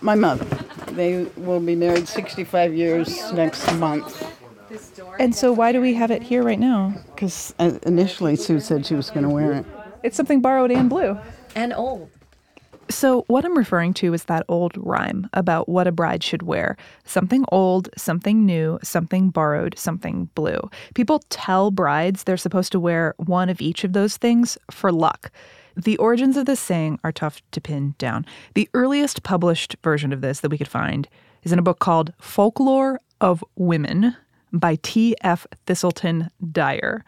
My 0.00 0.14
mother. 0.14 0.44
They 0.92 1.24
will 1.36 1.60
be 1.60 1.74
married 1.74 2.08
65 2.08 2.74
years 2.74 3.32
next 3.32 3.72
month. 3.74 4.24
And 5.18 5.34
so 5.34 5.52
why 5.52 5.72
do 5.72 5.80
we 5.80 5.94
have 5.94 6.10
it 6.10 6.22
here 6.22 6.42
right 6.42 6.58
now? 6.58 6.94
Because 7.14 7.54
initially 7.58 8.36
Sue 8.36 8.60
said 8.60 8.86
she 8.86 8.94
was 8.94 9.10
going 9.10 9.22
to 9.22 9.28
wear 9.28 9.52
it. 9.52 9.66
It's 10.02 10.16
something 10.16 10.40
borrowed 10.40 10.70
and 10.70 10.88
blue. 10.88 11.18
And 11.54 11.72
old. 11.72 12.10
So, 12.88 13.22
what 13.26 13.44
I'm 13.44 13.58
referring 13.58 13.94
to 13.94 14.14
is 14.14 14.24
that 14.24 14.44
old 14.48 14.72
rhyme 14.76 15.28
about 15.32 15.68
what 15.68 15.88
a 15.88 15.92
bride 15.92 16.22
should 16.22 16.42
wear 16.42 16.76
something 17.04 17.44
old, 17.50 17.88
something 17.96 18.46
new, 18.46 18.78
something 18.82 19.30
borrowed, 19.30 19.76
something 19.76 20.30
blue. 20.34 20.70
People 20.94 21.24
tell 21.28 21.70
brides 21.70 22.24
they're 22.24 22.36
supposed 22.36 22.70
to 22.72 22.80
wear 22.80 23.14
one 23.18 23.48
of 23.48 23.60
each 23.60 23.82
of 23.82 23.92
those 23.92 24.16
things 24.16 24.56
for 24.70 24.92
luck. 24.92 25.32
The 25.76 25.98
origins 25.98 26.36
of 26.36 26.46
this 26.46 26.60
saying 26.60 27.00
are 27.02 27.12
tough 27.12 27.42
to 27.50 27.60
pin 27.60 27.96
down. 27.98 28.24
The 28.54 28.68
earliest 28.72 29.22
published 29.22 29.76
version 29.82 30.12
of 30.12 30.20
this 30.20 30.40
that 30.40 30.50
we 30.50 30.58
could 30.58 30.68
find 30.68 31.08
is 31.42 31.52
in 31.52 31.58
a 31.58 31.62
book 31.62 31.80
called 31.80 32.12
Folklore 32.20 33.00
of 33.20 33.44
Women 33.56 34.16
by 34.52 34.78
T.F. 34.82 35.46
Thiselton 35.66 36.30
Dyer. 36.52 37.04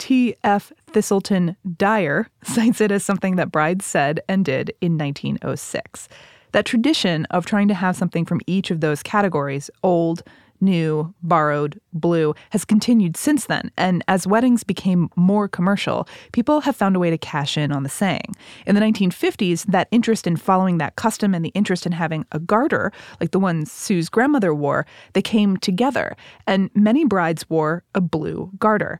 T.F. 0.00 0.72
Thiselton 0.92 1.56
Dyer 1.76 2.26
cites 2.42 2.80
it 2.80 2.90
as 2.90 3.04
something 3.04 3.36
that 3.36 3.52
brides 3.52 3.84
said 3.84 4.20
and 4.28 4.44
did 4.44 4.74
in 4.80 4.98
1906. 4.98 6.08
That 6.52 6.64
tradition 6.64 7.26
of 7.26 7.46
trying 7.46 7.68
to 7.68 7.74
have 7.74 7.94
something 7.94 8.24
from 8.24 8.40
each 8.46 8.70
of 8.70 8.80
those 8.80 9.02
categories 9.02 9.70
old, 9.84 10.24
new, 10.60 11.14
borrowed, 11.22 11.80
blue 11.92 12.34
has 12.48 12.64
continued 12.64 13.16
since 13.16 13.44
then. 13.44 13.70
And 13.76 14.02
as 14.08 14.26
weddings 14.26 14.64
became 14.64 15.10
more 15.16 15.48
commercial, 15.48 16.08
people 16.32 16.62
have 16.62 16.76
found 16.76 16.96
a 16.96 16.98
way 16.98 17.10
to 17.10 17.18
cash 17.18 17.58
in 17.58 17.70
on 17.70 17.82
the 17.82 17.88
saying. 17.88 18.34
In 18.66 18.74
the 18.74 18.80
1950s, 18.80 19.66
that 19.66 19.88
interest 19.90 20.26
in 20.26 20.36
following 20.36 20.78
that 20.78 20.96
custom 20.96 21.34
and 21.34 21.44
the 21.44 21.50
interest 21.50 21.84
in 21.84 21.92
having 21.92 22.24
a 22.32 22.38
garter, 22.38 22.90
like 23.20 23.32
the 23.32 23.38
one 23.38 23.66
Sue's 23.66 24.08
grandmother 24.08 24.54
wore, 24.54 24.86
they 25.12 25.22
came 25.22 25.58
together. 25.58 26.16
And 26.46 26.70
many 26.74 27.04
brides 27.04 27.48
wore 27.50 27.84
a 27.94 28.00
blue 28.00 28.50
garter. 28.58 28.98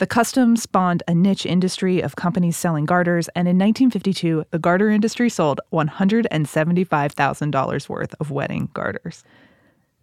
The 0.00 0.06
custom 0.06 0.56
spawned 0.56 1.02
a 1.06 1.14
niche 1.14 1.44
industry 1.44 2.00
of 2.00 2.16
companies 2.16 2.56
selling 2.56 2.86
garters, 2.86 3.28
and 3.36 3.46
in 3.46 3.58
1952, 3.58 4.46
the 4.50 4.58
garter 4.58 4.88
industry 4.88 5.28
sold 5.28 5.60
$175,000 5.74 7.88
worth 7.90 8.14
of 8.18 8.30
wedding 8.30 8.70
garters. 8.72 9.22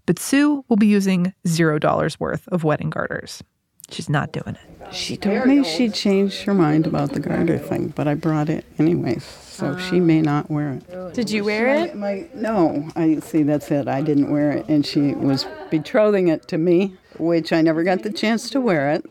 But 0.05 0.19
Sue 0.19 0.63
will 0.69 0.77
be 0.77 0.85
using 0.85 1.33
$0 1.47 2.19
worth 2.19 2.47
of 2.49 2.63
wedding 2.63 2.91
garters. 2.91 3.43
She's 3.89 4.07
not 4.07 4.31
doing 4.31 4.55
it. 4.55 4.93
She 4.93 5.17
told 5.17 5.47
me 5.47 5.63
she 5.63 5.89
changed 5.89 6.43
her 6.43 6.53
mind 6.53 6.85
about 6.85 7.13
the 7.13 7.19
garter 7.19 7.57
thing, 7.57 7.87
but 7.87 8.07
I 8.07 8.13
brought 8.13 8.49
it 8.49 8.65
anyways, 8.77 9.23
so 9.23 9.79
she 9.79 9.99
may 9.99 10.21
not 10.21 10.51
wear 10.51 10.73
it. 10.73 11.15
Did 11.15 11.31
you 11.31 11.43
wear 11.43 11.69
it? 11.69 11.95
My, 11.95 12.27
no, 12.35 12.87
I 12.95 13.17
see. 13.21 13.41
That's 13.41 13.71
it. 13.71 13.87
I 13.87 14.03
didn't 14.03 14.29
wear 14.29 14.51
it, 14.51 14.67
and 14.67 14.85
she 14.85 15.15
was 15.15 15.47
betrothing 15.71 16.27
it 16.27 16.47
to 16.49 16.59
me, 16.59 16.93
which 17.17 17.51
I 17.51 17.63
never 17.63 17.83
got 17.83 18.03
the 18.03 18.11
chance 18.11 18.51
to 18.51 18.61
wear 18.61 18.91
it. 18.91 19.03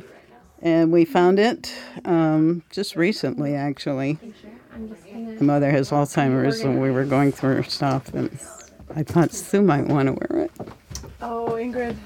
And 0.62 0.90
we 0.90 1.04
found 1.04 1.38
it 1.38 1.72
um, 2.04 2.62
just 2.70 2.96
recently, 2.96 3.54
actually. 3.54 4.18
My 5.12 5.40
mother 5.40 5.70
has 5.70 5.90
Alzheimer's, 5.90 6.60
and 6.60 6.80
we 6.80 6.90
were 6.90 7.04
going 7.04 7.32
through 7.32 7.56
her 7.56 7.62
stuff, 7.62 8.12
and 8.14 8.30
I 8.94 9.02
thought 9.02 9.32
Sue 9.32 9.62
might 9.62 9.86
want 9.86 10.06
to 10.06 10.12
wear 10.12 10.44
it. 10.44 10.50
Oh, 11.20 11.52
Ingrid. 11.52 11.96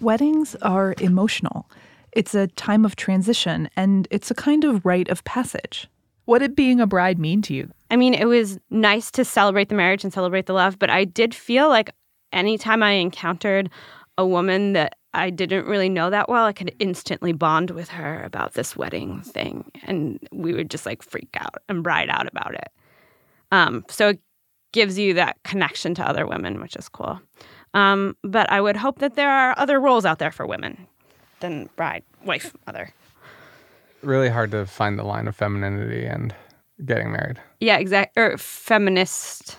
Weddings 0.00 0.54
are 0.56 0.94
emotional. 1.00 1.66
It's 2.12 2.34
a 2.34 2.46
time 2.48 2.84
of 2.84 2.94
transition, 2.94 3.70
and 3.74 4.06
it's 4.10 4.30
a 4.30 4.34
kind 4.34 4.62
of 4.64 4.84
rite 4.84 5.08
of 5.08 5.24
passage. 5.24 5.88
What 6.26 6.38
did 6.38 6.56
being 6.56 6.80
a 6.80 6.86
bride 6.86 7.18
mean 7.18 7.42
to 7.42 7.54
you? 7.54 7.70
I 7.90 7.96
mean, 7.96 8.14
it 8.14 8.26
was 8.26 8.58
nice 8.70 9.10
to 9.12 9.24
celebrate 9.24 9.68
the 9.68 9.74
marriage 9.74 10.04
and 10.04 10.12
celebrate 10.12 10.46
the 10.46 10.54
love, 10.54 10.78
but 10.78 10.90
I 10.90 11.04
did 11.04 11.34
feel 11.34 11.68
like 11.68 11.90
anytime 12.32 12.82
I 12.82 12.92
encountered 12.92 13.70
a 14.16 14.26
woman 14.26 14.72
that 14.72 14.96
I 15.12 15.30
didn't 15.30 15.66
really 15.66 15.88
know 15.88 16.10
that 16.10 16.28
well, 16.28 16.44
I 16.44 16.52
could 16.52 16.74
instantly 16.78 17.32
bond 17.32 17.70
with 17.70 17.88
her 17.90 18.22
about 18.24 18.54
this 18.54 18.76
wedding 18.76 19.20
thing. 19.20 19.70
And 19.84 20.18
we 20.32 20.54
would 20.54 20.70
just 20.70 20.86
like 20.86 21.02
freak 21.02 21.36
out 21.38 21.62
and 21.68 21.82
bride 21.82 22.10
out 22.10 22.26
about 22.26 22.54
it. 22.54 22.68
Um, 23.52 23.84
so 23.88 24.08
it 24.08 24.20
gives 24.72 24.98
you 24.98 25.14
that 25.14 25.36
connection 25.44 25.94
to 25.94 26.08
other 26.08 26.26
women, 26.26 26.60
which 26.60 26.74
is 26.74 26.88
cool. 26.88 27.20
Um, 27.74 28.16
but 28.24 28.50
I 28.50 28.60
would 28.60 28.76
hope 28.76 28.98
that 28.98 29.14
there 29.14 29.30
are 29.30 29.54
other 29.56 29.80
roles 29.80 30.04
out 30.04 30.18
there 30.18 30.32
for 30.32 30.46
women 30.46 30.86
than 31.40 31.68
bride, 31.76 32.02
wife, 32.24 32.52
mother. 32.66 32.92
Really 34.04 34.28
hard 34.28 34.50
to 34.52 34.66
find 34.66 34.98
the 34.98 35.02
line 35.02 35.26
of 35.28 35.34
femininity 35.36 36.04
and 36.06 36.34
getting 36.84 37.10
married. 37.12 37.40
Yeah, 37.60 37.78
exact. 37.78 38.16
Or 38.18 38.36
feminist, 38.36 39.56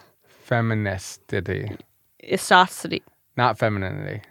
Feministity, 0.47 1.75
isosity, 2.23 3.01
not 3.35 3.57
femininity. 3.57 4.21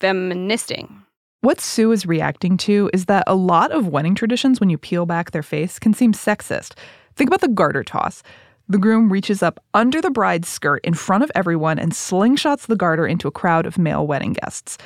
feministing. 0.00 1.02
What 1.42 1.60
Sue 1.60 1.90
is 1.92 2.06
reacting 2.06 2.56
to 2.58 2.88
is 2.92 3.06
that 3.06 3.24
a 3.26 3.34
lot 3.34 3.72
of 3.72 3.88
wedding 3.88 4.14
traditions, 4.14 4.60
when 4.60 4.70
you 4.70 4.78
peel 4.78 5.06
back 5.06 5.32
their 5.32 5.42
face, 5.42 5.78
can 5.78 5.92
seem 5.92 6.12
sexist. 6.12 6.74
Think 7.16 7.28
about 7.28 7.40
the 7.40 7.48
garter 7.48 7.82
toss. 7.82 8.22
The 8.68 8.78
groom 8.78 9.12
reaches 9.12 9.42
up 9.42 9.58
under 9.74 10.00
the 10.00 10.10
bride's 10.10 10.48
skirt 10.48 10.84
in 10.84 10.94
front 10.94 11.24
of 11.24 11.32
everyone 11.34 11.78
and 11.80 11.92
slingshots 11.92 12.66
the 12.66 12.76
garter 12.76 13.06
into 13.06 13.26
a 13.28 13.32
crowd 13.32 13.66
of 13.66 13.76
male 13.76 14.06
wedding 14.06 14.34
guests. 14.34 14.78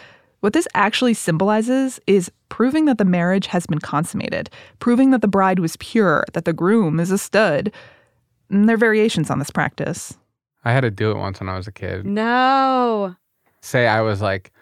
What 0.47 0.53
this 0.53 0.69
actually 0.75 1.15
symbolizes 1.15 1.99
is 2.07 2.31
proving 2.51 2.85
that 2.85 2.99
the 2.99 3.05
marriage 3.05 3.49
has 3.49 3.67
been 3.67 3.81
consummated, 3.81 4.49
proving 4.79 5.11
that 5.11 5.21
the 5.21 5.27
bride 5.27 5.59
was 5.59 5.77
pure, 5.79 6.25
that 6.35 6.45
the 6.45 6.53
groom 6.53 7.01
is 7.01 7.11
a 7.11 7.19
stud. 7.19 7.73
And 8.49 8.69
there 8.69 8.75
are 8.75 8.79
variations 8.79 9.29
on 9.29 9.41
this 9.41 9.51
practice. 9.51 10.17
I 10.65 10.71
had 10.71 10.83
to 10.83 10.91
do 10.93 11.11
it 11.11 11.17
once 11.17 11.41
when 11.41 11.49
I 11.49 11.57
was 11.57 11.67
a 11.67 11.73
kid. 11.73 12.07
No. 12.07 13.17
Say 13.61 13.89
I 13.89 14.03
was 14.03 14.23
like, 14.23 14.53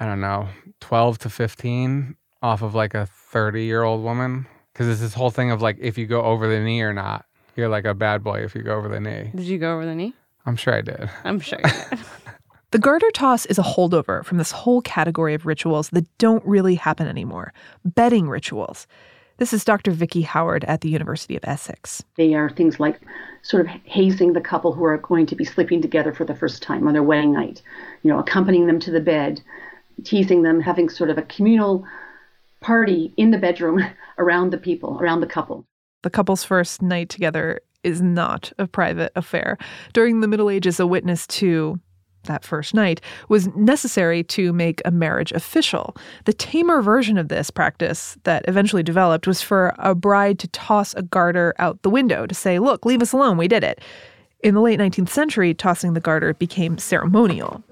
I 0.00 0.04
don't 0.04 0.20
know, 0.20 0.48
12 0.80 1.16
to 1.20 1.30
15 1.30 2.14
off 2.42 2.60
of 2.60 2.74
like 2.74 2.92
a 2.92 3.06
30 3.06 3.64
year 3.64 3.82
old 3.82 4.04
woman. 4.04 4.46
Because 4.74 4.86
it's 4.86 5.00
this 5.00 5.14
whole 5.14 5.30
thing 5.30 5.50
of 5.50 5.62
like, 5.62 5.78
if 5.80 5.96
you 5.96 6.04
go 6.04 6.20
over 6.20 6.46
the 6.46 6.60
knee 6.60 6.82
or 6.82 6.92
not, 6.92 7.24
you're 7.56 7.70
like 7.70 7.86
a 7.86 7.94
bad 7.94 8.22
boy 8.22 8.40
if 8.40 8.54
you 8.54 8.62
go 8.62 8.76
over 8.76 8.88
the 8.88 9.00
knee. 9.00 9.30
Did 9.34 9.46
you 9.46 9.56
go 9.56 9.72
over 9.72 9.86
the 9.86 9.94
knee? 9.94 10.12
I'm 10.44 10.56
sure 10.56 10.74
I 10.74 10.82
did. 10.82 11.08
I'm 11.24 11.40
sure 11.40 11.58
you 11.58 11.70
did. 11.70 12.00
The 12.72 12.78
garter 12.78 13.10
toss 13.10 13.46
is 13.46 13.58
a 13.58 13.62
holdover 13.62 14.24
from 14.24 14.38
this 14.38 14.52
whole 14.52 14.80
category 14.80 15.34
of 15.34 15.44
rituals 15.44 15.90
that 15.90 16.06
don't 16.18 16.44
really 16.46 16.76
happen 16.76 17.08
anymore 17.08 17.52
bedding 17.84 18.28
rituals. 18.28 18.86
This 19.38 19.52
is 19.52 19.64
Dr. 19.64 19.90
Vicki 19.90 20.22
Howard 20.22 20.62
at 20.66 20.80
the 20.80 20.88
University 20.88 21.34
of 21.34 21.42
Essex. 21.42 22.04
They 22.16 22.34
are 22.34 22.48
things 22.48 22.78
like 22.78 23.00
sort 23.42 23.62
of 23.62 23.66
hazing 23.82 24.34
the 24.34 24.40
couple 24.40 24.72
who 24.72 24.84
are 24.84 24.98
going 24.98 25.26
to 25.26 25.34
be 25.34 25.44
sleeping 25.44 25.82
together 25.82 26.12
for 26.12 26.24
the 26.24 26.34
first 26.34 26.62
time 26.62 26.86
on 26.86 26.92
their 26.92 27.02
wedding 27.02 27.32
night, 27.32 27.60
you 28.04 28.12
know, 28.12 28.20
accompanying 28.20 28.68
them 28.68 28.78
to 28.80 28.92
the 28.92 29.00
bed, 29.00 29.40
teasing 30.04 30.42
them, 30.42 30.60
having 30.60 30.88
sort 30.88 31.10
of 31.10 31.18
a 31.18 31.22
communal 31.22 31.84
party 32.60 33.12
in 33.16 33.32
the 33.32 33.38
bedroom 33.38 33.82
around 34.18 34.52
the 34.52 34.58
people, 34.58 34.96
around 35.00 35.22
the 35.22 35.26
couple. 35.26 35.66
The 36.02 36.10
couple's 36.10 36.44
first 36.44 36.82
night 36.82 37.08
together 37.08 37.62
is 37.82 38.00
not 38.00 38.52
a 38.58 38.68
private 38.68 39.10
affair. 39.16 39.58
During 39.92 40.20
the 40.20 40.28
Middle 40.28 40.50
Ages, 40.50 40.78
a 40.78 40.86
witness 40.86 41.26
to 41.28 41.80
that 42.24 42.44
first 42.44 42.74
night, 42.74 43.00
was 43.28 43.48
necessary 43.56 44.22
to 44.24 44.52
make 44.52 44.82
a 44.84 44.90
marriage 44.90 45.32
official. 45.32 45.96
The 46.24 46.32
tamer 46.32 46.82
version 46.82 47.18
of 47.18 47.28
this 47.28 47.50
practice 47.50 48.16
that 48.24 48.44
eventually 48.48 48.82
developed 48.82 49.26
was 49.26 49.42
for 49.42 49.74
a 49.78 49.94
bride 49.94 50.38
to 50.40 50.48
toss 50.48 50.94
a 50.94 51.02
garter 51.02 51.54
out 51.58 51.82
the 51.82 51.90
window 51.90 52.26
to 52.26 52.34
say, 52.34 52.58
Look, 52.58 52.84
leave 52.84 53.02
us 53.02 53.12
alone, 53.12 53.36
we 53.36 53.48
did 53.48 53.64
it. 53.64 53.80
In 54.42 54.54
the 54.54 54.60
late 54.60 54.78
19th 54.78 55.10
century, 55.10 55.52
tossing 55.52 55.92
the 55.92 56.00
garter 56.00 56.34
became 56.34 56.78
ceremonial. 56.78 57.62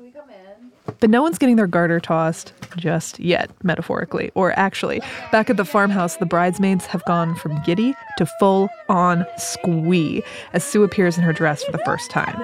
But 1.00 1.10
no 1.10 1.22
one's 1.22 1.38
getting 1.38 1.56
their 1.56 1.66
garter 1.66 2.00
tossed 2.00 2.52
just 2.76 3.20
yet, 3.20 3.50
metaphorically. 3.62 4.30
Or 4.34 4.58
actually, 4.58 5.00
back 5.30 5.50
at 5.50 5.56
the 5.56 5.64
farmhouse, 5.64 6.16
the 6.16 6.26
bridesmaids 6.26 6.86
have 6.86 7.04
gone 7.04 7.34
from 7.34 7.60
giddy 7.62 7.94
to 8.16 8.26
full 8.38 8.68
on 8.88 9.26
squee 9.36 10.22
as 10.52 10.64
Sue 10.64 10.82
appears 10.82 11.16
in 11.16 11.24
her 11.24 11.32
dress 11.32 11.62
for 11.62 11.72
the 11.72 11.78
first 11.78 12.10
time. 12.10 12.36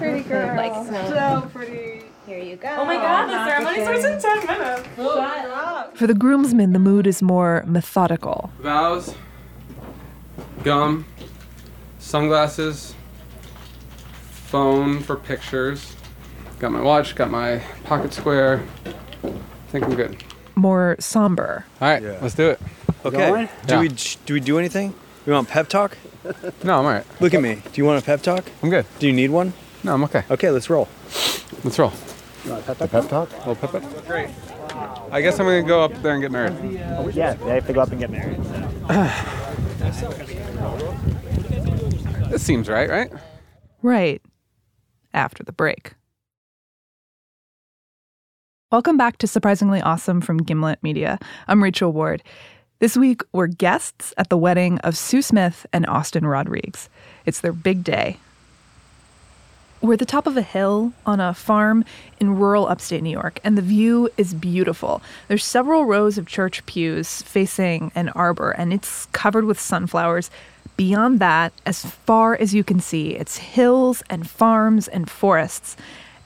Pretty 0.00 0.28
girl. 0.28 0.56
Like 0.56 0.72
so 0.86 1.48
pretty. 1.52 2.04
Here 2.26 2.38
you 2.38 2.56
go. 2.56 2.68
Oh 2.78 2.84
my 2.84 2.96
god, 2.96 3.26
the 3.28 3.44
ceremony 3.44 3.82
starts 3.82 4.04
in 4.04 4.20
10 4.20 4.46
minutes. 4.58 4.88
Shut 4.96 5.18
up. 5.18 5.96
For 5.96 6.06
the 6.06 6.14
groomsmen, 6.14 6.72
the 6.72 6.78
mood 6.78 7.06
is 7.06 7.20
more 7.22 7.62
methodical. 7.66 8.50
Vows, 8.60 9.14
gum, 10.64 11.04
sunglasses, 11.98 12.94
phone 14.30 15.00
for 15.00 15.16
pictures. 15.16 15.94
Got 16.58 16.72
my 16.72 16.80
watch, 16.80 17.14
got 17.14 17.30
my 17.30 17.62
pocket 17.84 18.12
square. 18.14 18.62
think 19.68 19.84
I'm 19.84 19.94
good. 19.94 20.22
more 20.56 20.96
somber. 20.98 21.64
All 21.80 21.88
right, 21.88 22.02
let's 22.22 22.34
do 22.34 22.50
it. 22.50 22.60
Okay. 23.04 23.48
Do 23.66 23.74
Yeah. 23.74 23.80
we 23.80 23.88
do 24.26 24.34
we 24.34 24.40
do 24.40 24.58
anything? 24.58 24.94
We 25.26 25.32
want 25.32 25.48
pep 25.48 25.68
talk? 25.68 25.96
No, 26.64 26.78
I'm 26.78 26.84
all 26.84 26.92
right. 26.92 27.04
Look 27.20 27.32
at 27.34 27.40
me. 27.42 27.54
Do 27.56 27.70
you 27.80 27.84
want 27.86 28.02
a 28.02 28.04
pep 28.04 28.22
talk? 28.22 28.44
I'm 28.62 28.68
good. 28.70 28.84
Do 28.98 29.06
you 29.06 29.12
need 29.12 29.30
one? 29.30 29.52
No, 29.82 29.94
I'm 29.94 30.04
okay. 30.04 30.24
Okay, 30.30 30.50
let's 30.50 30.68
roll. 30.68 30.88
Let's 31.64 31.78
roll. 31.78 31.92
You 32.44 32.52
want 32.52 32.68
a 32.68 32.74
pep 32.74 32.78
talk? 32.78 32.90
Pep 32.90 33.08
talk? 33.08 33.46
Little 33.46 33.54
pep 33.56 33.74
up. 33.74 34.06
Great. 34.06 34.28
I 35.10 35.20
guess 35.20 35.38
I'm 35.40 35.46
gonna 35.46 35.62
go 35.62 35.82
up 35.82 35.92
there 36.02 36.12
and 36.12 36.22
get 36.22 36.30
married. 36.30 36.54
Yeah, 37.14 37.34
they 37.34 37.54
have 37.54 37.66
to 37.66 37.72
go 37.72 37.80
up 37.80 37.90
and 37.90 38.00
get 38.00 38.10
married. 38.10 38.38
This 42.30 42.44
seems 42.44 42.68
right, 42.68 42.88
right? 42.88 43.10
Right 43.82 44.22
after 45.12 45.42
the 45.42 45.50
break. 45.50 45.94
Welcome 48.70 48.96
back 48.96 49.18
to 49.18 49.26
Surprisingly 49.26 49.80
Awesome 49.80 50.20
from 50.20 50.38
Gimlet 50.38 50.80
Media. 50.80 51.18
I'm 51.48 51.60
Rachel 51.60 51.92
Ward. 51.92 52.22
This 52.78 52.96
week, 52.96 53.22
we're 53.32 53.48
guests 53.48 54.14
at 54.16 54.28
the 54.28 54.36
wedding 54.36 54.78
of 54.78 54.96
Sue 54.96 55.22
Smith 55.22 55.66
and 55.72 55.86
Austin 55.88 56.24
Rodriguez. 56.24 56.88
It's 57.26 57.40
their 57.40 57.52
big 57.52 57.82
day. 57.82 58.18
We're 59.82 59.94
at 59.94 59.98
the 59.98 60.04
top 60.04 60.26
of 60.26 60.36
a 60.36 60.42
hill 60.42 60.92
on 61.06 61.20
a 61.20 61.32
farm 61.32 61.86
in 62.18 62.36
rural 62.36 62.66
upstate 62.68 63.02
New 63.02 63.10
York, 63.10 63.40
and 63.42 63.56
the 63.56 63.62
view 63.62 64.10
is 64.18 64.34
beautiful. 64.34 65.00
There's 65.28 65.44
several 65.44 65.86
rows 65.86 66.18
of 66.18 66.26
church 66.26 66.64
pews 66.66 67.22
facing 67.22 67.90
an 67.94 68.10
arbor, 68.10 68.50
and 68.50 68.74
it's 68.74 69.06
covered 69.06 69.46
with 69.46 69.58
sunflowers. 69.58 70.30
Beyond 70.76 71.18
that, 71.20 71.54
as 71.64 71.84
far 71.84 72.36
as 72.36 72.54
you 72.54 72.62
can 72.62 72.80
see, 72.80 73.14
it's 73.16 73.38
hills 73.38 74.02
and 74.10 74.28
farms 74.28 74.86
and 74.86 75.10
forests. 75.10 75.78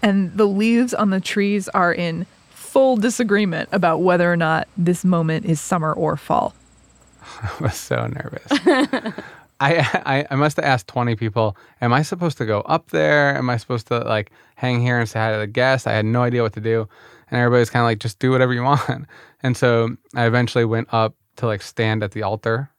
And 0.02 0.36
the 0.36 0.46
leaves 0.46 0.92
on 0.92 1.10
the 1.10 1.20
trees 1.20 1.68
are 1.68 1.92
in 1.94 2.26
full 2.50 2.96
disagreement 2.96 3.68
about 3.70 3.98
whether 3.98 4.32
or 4.32 4.36
not 4.36 4.66
this 4.76 5.04
moment 5.04 5.46
is 5.46 5.60
summer 5.60 5.92
or 5.92 6.16
fall. 6.16 6.54
I 7.42 7.50
was 7.60 7.76
so 7.76 8.06
nervous. 8.08 9.14
I, 9.60 9.76
I 10.06 10.26
I 10.30 10.36
must 10.36 10.56
have 10.56 10.64
asked 10.64 10.88
20 10.88 11.16
people, 11.16 11.56
am 11.80 11.92
I 11.92 12.02
supposed 12.02 12.38
to 12.38 12.46
go 12.46 12.60
up 12.62 12.90
there? 12.90 13.36
Am 13.36 13.50
I 13.50 13.56
supposed 13.56 13.86
to 13.88 13.98
like 14.00 14.30
hang 14.56 14.80
here 14.80 14.98
and 14.98 15.08
say 15.08 15.20
hi 15.20 15.32
to 15.32 15.38
the 15.38 15.46
guests? 15.46 15.86
I 15.86 15.92
had 15.92 16.04
no 16.04 16.22
idea 16.22 16.42
what 16.42 16.52
to 16.54 16.60
do. 16.60 16.88
And 17.30 17.40
everybody's 17.40 17.70
kind 17.70 17.82
of 17.82 17.86
like, 17.86 17.98
just 17.98 18.18
do 18.18 18.30
whatever 18.30 18.52
you 18.52 18.62
want. 18.64 19.06
And 19.42 19.56
so 19.56 19.96
I 20.14 20.26
eventually 20.26 20.64
went 20.64 20.92
up 20.92 21.14
to 21.36 21.46
like 21.46 21.62
stand 21.62 22.02
at 22.02 22.12
the 22.12 22.22
altar. 22.22 22.70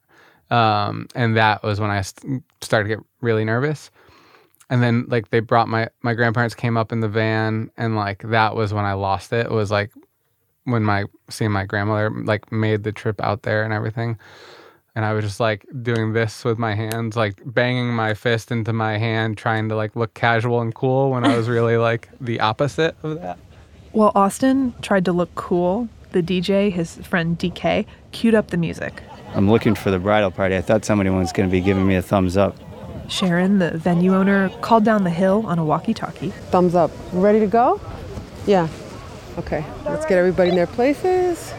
Um, 0.51 1.07
and 1.15 1.35
that 1.35 1.63
was 1.63 1.79
when 1.79 1.89
I 1.89 2.01
st- 2.01 2.43
started 2.61 2.89
to 2.89 2.95
get 2.95 3.05
really 3.21 3.45
nervous. 3.45 3.89
And 4.69 4.81
then 4.81 5.05
like 5.07 5.29
they 5.29 5.39
brought 5.41 5.67
my 5.67 5.89
my 6.01 6.13
grandparents 6.13 6.55
came 6.55 6.77
up 6.77 6.91
in 6.91 6.99
the 6.99 7.07
van 7.07 7.69
and 7.77 7.95
like 7.95 8.23
that 8.23 8.55
was 8.55 8.73
when 8.73 8.85
I 8.85 8.93
lost 8.93 9.31
it. 9.31 9.47
It 9.47 9.51
was 9.51 9.69
like 9.71 9.91
when 10.63 10.83
my 10.83 11.05
seeing 11.29 11.51
my 11.51 11.65
grandmother 11.65 12.09
like 12.09 12.51
made 12.51 12.83
the 12.83 12.91
trip 12.91 13.21
out 13.21 13.43
there 13.43 13.63
and 13.63 13.73
everything 13.73 14.17
and 14.95 15.03
I 15.03 15.13
was 15.13 15.25
just 15.25 15.39
like 15.39 15.65
doing 15.83 16.13
this 16.13 16.45
with 16.45 16.57
my 16.57 16.73
hands, 16.73 17.17
like 17.17 17.41
banging 17.45 17.93
my 17.93 18.13
fist 18.13 18.49
into 18.51 18.71
my 18.71 18.97
hand, 18.97 19.37
trying 19.37 19.67
to 19.69 19.75
like 19.75 19.95
look 19.95 20.13
casual 20.13 20.61
and 20.61 20.73
cool 20.73 21.11
when 21.11 21.25
I 21.25 21.35
was 21.35 21.49
really 21.49 21.77
like 21.89 22.09
the 22.21 22.39
opposite 22.39 22.95
of 23.03 23.21
that. 23.21 23.37
While 23.91 24.13
Austin 24.15 24.73
tried 24.81 25.05
to 25.05 25.11
look 25.11 25.33
cool, 25.35 25.89
the 26.11 26.23
DJ, 26.23 26.71
his 26.71 26.95
friend 26.97 27.37
DK, 27.37 27.85
queued 28.11 28.35
up 28.35 28.47
the 28.47 28.57
music. 28.57 29.03
I'm 29.33 29.51
looking 29.51 29.75
for 29.75 29.91
the 29.91 29.99
bridal 29.99 30.31
party. 30.31 30.55
I 30.55 30.61
thought 30.61 30.85
somebody 30.85 31.09
was 31.09 31.33
going 31.33 31.49
to 31.49 31.51
be 31.51 31.59
giving 31.59 31.85
me 31.85 31.95
a 31.95 32.01
thumbs 32.01 32.37
up. 32.37 32.55
Sharon, 33.09 33.59
the 33.59 33.71
venue 33.77 34.15
owner, 34.15 34.49
called 34.61 34.85
down 34.85 35.03
the 35.03 35.09
hill 35.09 35.43
on 35.45 35.59
a 35.59 35.65
walkie 35.65 35.93
talkie. 35.93 36.29
Thumbs 36.51 36.73
up. 36.73 36.89
Ready 37.11 37.39
to 37.41 37.47
go? 37.47 37.81
Yeah. 38.47 38.69
Okay. 39.37 39.65
Let's 39.83 40.05
get 40.05 40.17
everybody 40.17 40.49
in 40.49 40.55
their 40.55 40.67
places. 40.67 41.53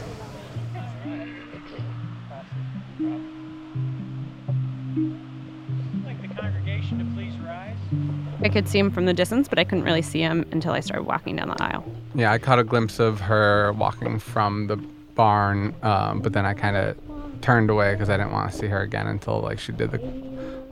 I 8.42 8.49
could 8.49 8.68
see 8.68 8.79
him 8.79 8.90
from 8.90 9.07
the 9.07 9.14
distance, 9.14 9.49
but 9.49 9.59
I 9.59 9.64
couldn't 9.64 9.85
really 9.85 10.03
see 10.03 10.20
him 10.20 10.44
until 10.53 10.72
I 10.72 10.81
started 10.81 11.05
walking 11.05 11.37
down 11.37 11.49
the 11.49 11.62
aisle. 11.62 11.85
Yeah, 12.14 12.33
I 12.33 12.38
caught 12.38 12.59
a 12.59 12.64
glimpse 12.64 12.99
of 12.99 13.20
her 13.20 13.72
walking 13.72 14.18
from 14.18 14.66
the 14.66 14.77
barn, 14.77 15.75
um, 15.83 16.20
but 16.20 16.33
then 16.33 16.44
I 16.44 16.55
kind 16.55 16.77
of 16.77 16.96
turned 17.40 17.70
away 17.70 17.92
because 17.92 18.11
I 18.11 18.16
didn't 18.16 18.33
want 18.33 18.53
to 18.53 18.57
see 18.57 18.66
her 18.66 18.83
again 18.83 19.07
until 19.07 19.40
like 19.40 19.59
she 19.59 19.72
did 19.72 19.90
the 19.90 19.99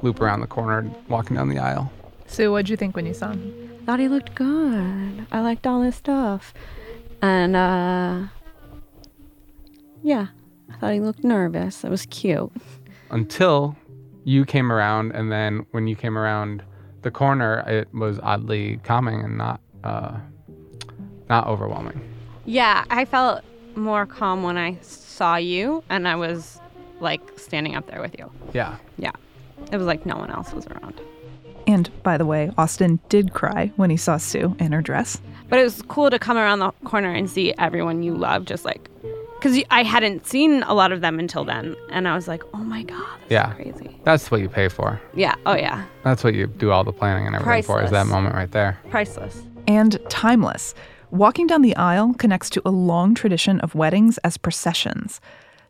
loop 0.03 0.21
around 0.21 0.41
the 0.41 0.47
corner, 0.47 0.91
walking 1.09 1.37
down 1.37 1.49
the 1.49 1.59
aisle. 1.59 1.91
Sue, 2.27 2.53
what'd 2.53 2.69
you 2.69 2.77
think 2.77 2.97
when 2.97 3.07
you 3.07 3.15
saw 3.15 3.31
him? 3.31 3.71
Thought 3.87 4.01
he 4.01 4.09
looked 4.09 4.35
good. 4.35 5.27
I 5.33 5.41
liked 5.41 5.67
all 5.67 5.83
his 5.83 5.95
stuff. 5.95 6.53
And, 7.23 7.57
uh, 7.57 8.29
yeah, 10.03 10.29
I 10.71 10.77
thought 10.77 10.93
he 10.93 11.01
looked 11.01 11.25
nervous. 11.25 11.85
It 11.85 11.91
was 11.91 12.07
cute. 12.07 12.51
Until 13.11 13.77
you 14.25 14.45
came 14.45 14.73
around, 14.73 15.13
and 15.13 15.31
then 15.33 15.67
when 15.71 15.87
you 15.87 15.97
came 15.97 16.19
around 16.19 16.63
the 17.05 17.11
corner, 17.11 17.63
it 17.67 17.93
was 17.95 18.19
oddly 18.23 18.81
calming 18.83 19.21
and 19.21 19.39
not 19.39 19.61
uh, 19.85 20.17
not 21.29 21.47
overwhelming. 21.47 22.01
Yeah, 22.45 22.85
I 22.91 23.05
felt 23.05 23.43
more 23.77 24.07
calm 24.07 24.43
when 24.43 24.59
I 24.59 24.79
saw 24.83 25.37
you 25.37 25.85
and 25.89 26.09
I 26.09 26.17
was 26.17 26.61
like 27.01 27.39
standing 27.39 27.77
up 27.77 27.87
there 27.87 28.01
with 28.01 28.19
you. 28.19 28.31
Yeah. 28.53 28.77
Yeah. 28.99 29.13
It 29.73 29.77
was 29.77 29.87
like 29.87 30.05
no 30.05 30.17
one 30.17 30.31
else 30.31 30.53
was 30.53 30.67
around. 30.67 31.01
And 31.67 31.91
by 32.03 32.19
the 32.19 32.27
way, 32.27 32.51
Austin 32.59 33.01
did 33.09 33.33
cry 33.33 33.73
when 33.77 33.89
he 33.91 33.97
saw 33.97 34.17
Sue 34.19 34.55
in 34.59 34.73
her 34.73 34.83
dress. 34.83 35.21
But 35.49 35.59
it 35.61 35.65
was 35.65 35.83
cool 35.83 36.11
to 36.11 36.19
come 36.19 36.37
around 36.37 36.59
the 36.59 36.73
corner 36.85 37.11
and 37.11 37.29
see 37.31 37.55
everyone 37.59 38.03
you 38.03 38.15
love 38.15 38.45
just 38.45 38.65
like 38.65 38.91
because 39.45 39.63
I 39.71 39.83
hadn't 39.83 40.27
seen 40.27 40.63
a 40.63 40.73
lot 40.73 40.91
of 40.91 41.03
them 41.03 41.19
until 41.19 41.45
then. 41.45 41.77
And 41.91 42.09
I 42.09 42.15
was 42.15 42.27
like, 42.27 42.43
oh 42.55 42.65
my 42.65 42.83
God. 42.83 43.21
yeah. 43.29 43.53
crazy. 43.53 44.01
That's 44.03 44.31
what 44.31 44.41
you 44.41 44.49
pay 44.49 44.69
for. 44.69 44.99
Yeah. 45.13 45.35
Oh, 45.45 45.55
yeah. 45.55 45.85
That's 46.03 46.25
what 46.25 46.33
you 46.33 46.47
do 46.47 46.71
all 46.71 46.83
the 46.83 46.95
planning 46.95 47.27
and 47.27 47.37
everything 47.37 47.63
for 47.63 47.83
is 47.83 47.91
that 47.91 48.07
moment 48.07 48.35
right 48.35 48.51
there. 48.51 48.79
Priceless. 48.89 49.43
And 49.69 49.99
timeless. 50.09 50.75
Walking 51.11 51.47
down 51.47 51.61
the 51.61 51.77
aisle 51.77 52.15
connects 52.15 52.49
to 52.51 52.63
a 52.65 52.71
long 52.71 53.15
tradition 53.15 53.61
of 53.61 53.75
weddings 53.75 54.17
as 54.25 54.39
processions. 54.39 55.21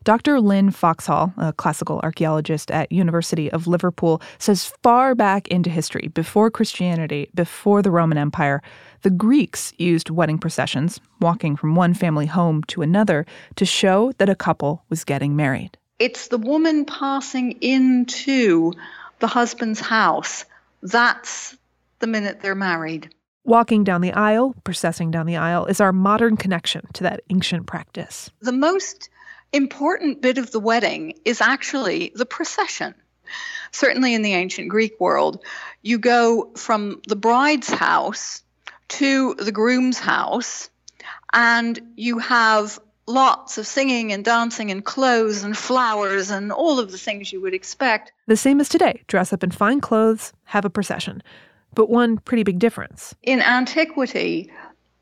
Dr. 0.05 0.39
Lin 0.39 0.71
Foxhall, 0.71 1.33
a 1.35 1.51
classical 1.51 1.99
archaeologist 2.01 2.71
at 2.71 2.89
University 2.93 3.51
of 3.51 3.67
Liverpool, 3.67 4.21
says 4.37 4.71
far 4.83 5.15
back 5.15 5.49
into 5.49 5.69
history, 5.69 6.09
before 6.13 6.49
Christianity, 6.49 7.27
before 7.35 7.81
the 7.81 7.91
Roman 7.91 8.17
Empire, 8.17 8.61
the 9.05 9.11
Greeks 9.11 9.71
used 9.77 10.09
wedding 10.09 10.39
processions, 10.39 10.99
walking 11.21 11.55
from 11.55 11.75
one 11.75 11.93
family 11.93 12.25
home 12.25 12.63
to 12.63 12.81
another, 12.81 13.23
to 13.55 13.63
show 13.63 14.11
that 14.17 14.29
a 14.29 14.35
couple 14.35 14.83
was 14.89 15.03
getting 15.03 15.35
married. 15.35 15.77
It's 15.99 16.29
the 16.29 16.39
woman 16.39 16.85
passing 16.85 17.51
into 17.61 18.73
the 19.19 19.27
husband's 19.27 19.79
house. 19.79 20.43
That's 20.81 21.55
the 21.99 22.07
minute 22.07 22.41
they're 22.41 22.55
married. 22.55 23.13
Walking 23.43 23.83
down 23.83 24.01
the 24.01 24.11
aisle, 24.11 24.55
processing 24.63 25.11
down 25.11 25.27
the 25.27 25.37
aisle, 25.37 25.67
is 25.67 25.79
our 25.79 25.93
modern 25.93 26.35
connection 26.35 26.87
to 26.93 27.03
that 27.03 27.21
ancient 27.29 27.67
practice. 27.67 28.31
The 28.41 28.53
most 28.53 29.11
important 29.53 30.23
bit 30.23 30.39
of 30.39 30.49
the 30.49 30.59
wedding 30.59 31.13
is 31.25 31.41
actually 31.41 32.11
the 32.15 32.25
procession. 32.25 32.95
Certainly 33.71 34.15
in 34.15 34.23
the 34.23 34.33
ancient 34.33 34.69
Greek 34.69 34.99
world, 34.99 35.43
you 35.83 35.99
go 35.99 36.49
from 36.55 37.03
the 37.07 37.15
bride's 37.15 37.69
house 37.69 38.41
to 38.87 39.35
the 39.35 39.51
groom's 39.51 39.99
house, 39.99 40.69
and 41.33 41.79
you 41.95 42.19
have 42.19 42.79
lots 43.07 43.57
of 43.57 43.67
singing 43.67 44.11
and 44.11 44.25
dancing 44.25 44.71
and 44.71 44.83
clothes 44.83 45.43
and 45.43 45.55
flowers 45.55 46.31
and 46.31 46.51
all 46.51 46.79
of 46.79 46.91
the 46.91 46.97
things 46.97 47.31
you 47.31 47.39
would 47.39 47.53
expect. 47.53 48.11
The 48.27 48.35
same 48.37 48.59
as 48.59 48.67
today 48.69 49.03
dress 49.07 49.31
up 49.31 49.43
in 49.43 49.51
fine 49.51 49.79
clothes, 49.79 50.33
have 50.45 50.65
a 50.65 50.69
procession. 50.69 51.21
but 51.75 51.89
one 51.89 52.17
pretty 52.17 52.43
big 52.43 52.57
difference. 52.57 53.13
In 53.21 53.41
antiquity, 53.41 54.49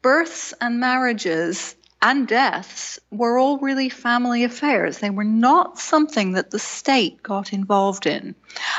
births 0.02 0.54
and 0.60 0.80
marriages 0.80 1.76
and 2.02 2.28
deaths 2.28 3.00
were 3.12 3.38
all 3.38 3.60
really 3.60 3.89
family 3.89 4.43
affairs. 4.43 4.98
They 4.98 5.12
were 5.12 5.24
not 5.24 5.80
something 5.80 6.34
that 6.34 6.52
the 6.52 6.60
state 6.60 7.24
got 7.24 7.54
involved 7.54 8.06
in. 8.06 8.36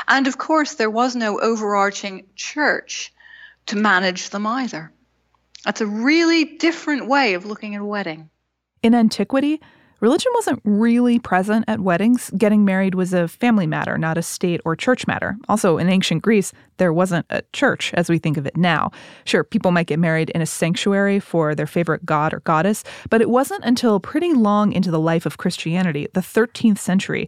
And 0.07 0.27
of 0.27 0.37
course, 0.37 0.75
there 0.75 0.91
was 0.91 1.15
no 1.15 1.39
overarching 1.39 2.25
church 2.35 3.11
to 3.67 3.75
manage 3.77 4.29
them 4.29 4.45
either. 4.45 4.91
That's 5.65 5.81
a 5.81 5.87
really 5.87 6.45
different 6.45 7.07
way 7.07 7.33
of 7.33 7.45
looking 7.45 7.73
at 7.75 7.81
a 7.81 7.85
wedding. 7.85 8.29
In 8.83 8.93
antiquity, 8.93 9.59
religion 9.99 10.31
wasn't 10.35 10.61
really 10.63 11.17
present 11.17 11.65
at 11.67 11.79
weddings. 11.79 12.29
Getting 12.37 12.63
married 12.63 12.93
was 12.93 13.13
a 13.13 13.27
family 13.27 13.65
matter, 13.65 13.97
not 13.97 14.15
a 14.15 14.21
state 14.21 14.61
or 14.63 14.75
church 14.75 15.07
matter. 15.07 15.35
Also, 15.49 15.79
in 15.79 15.89
ancient 15.89 16.21
Greece, 16.21 16.53
there 16.77 16.93
wasn't 16.93 17.25
a 17.31 17.41
church 17.51 17.91
as 17.95 18.09
we 18.09 18.19
think 18.19 18.37
of 18.37 18.45
it 18.45 18.55
now. 18.55 18.91
Sure, 19.23 19.43
people 19.43 19.71
might 19.71 19.87
get 19.87 19.97
married 19.97 20.29
in 20.29 20.41
a 20.41 20.45
sanctuary 20.45 21.19
for 21.19 21.55
their 21.55 21.65
favorite 21.65 22.05
god 22.05 22.31
or 22.31 22.41
goddess, 22.41 22.83
but 23.09 23.21
it 23.21 23.31
wasn't 23.31 23.63
until 23.65 23.99
pretty 23.99 24.33
long 24.33 24.71
into 24.71 24.91
the 24.91 24.99
life 24.99 25.25
of 25.25 25.37
Christianity, 25.37 26.07
the 26.13 26.21
13th 26.21 26.77
century, 26.77 27.27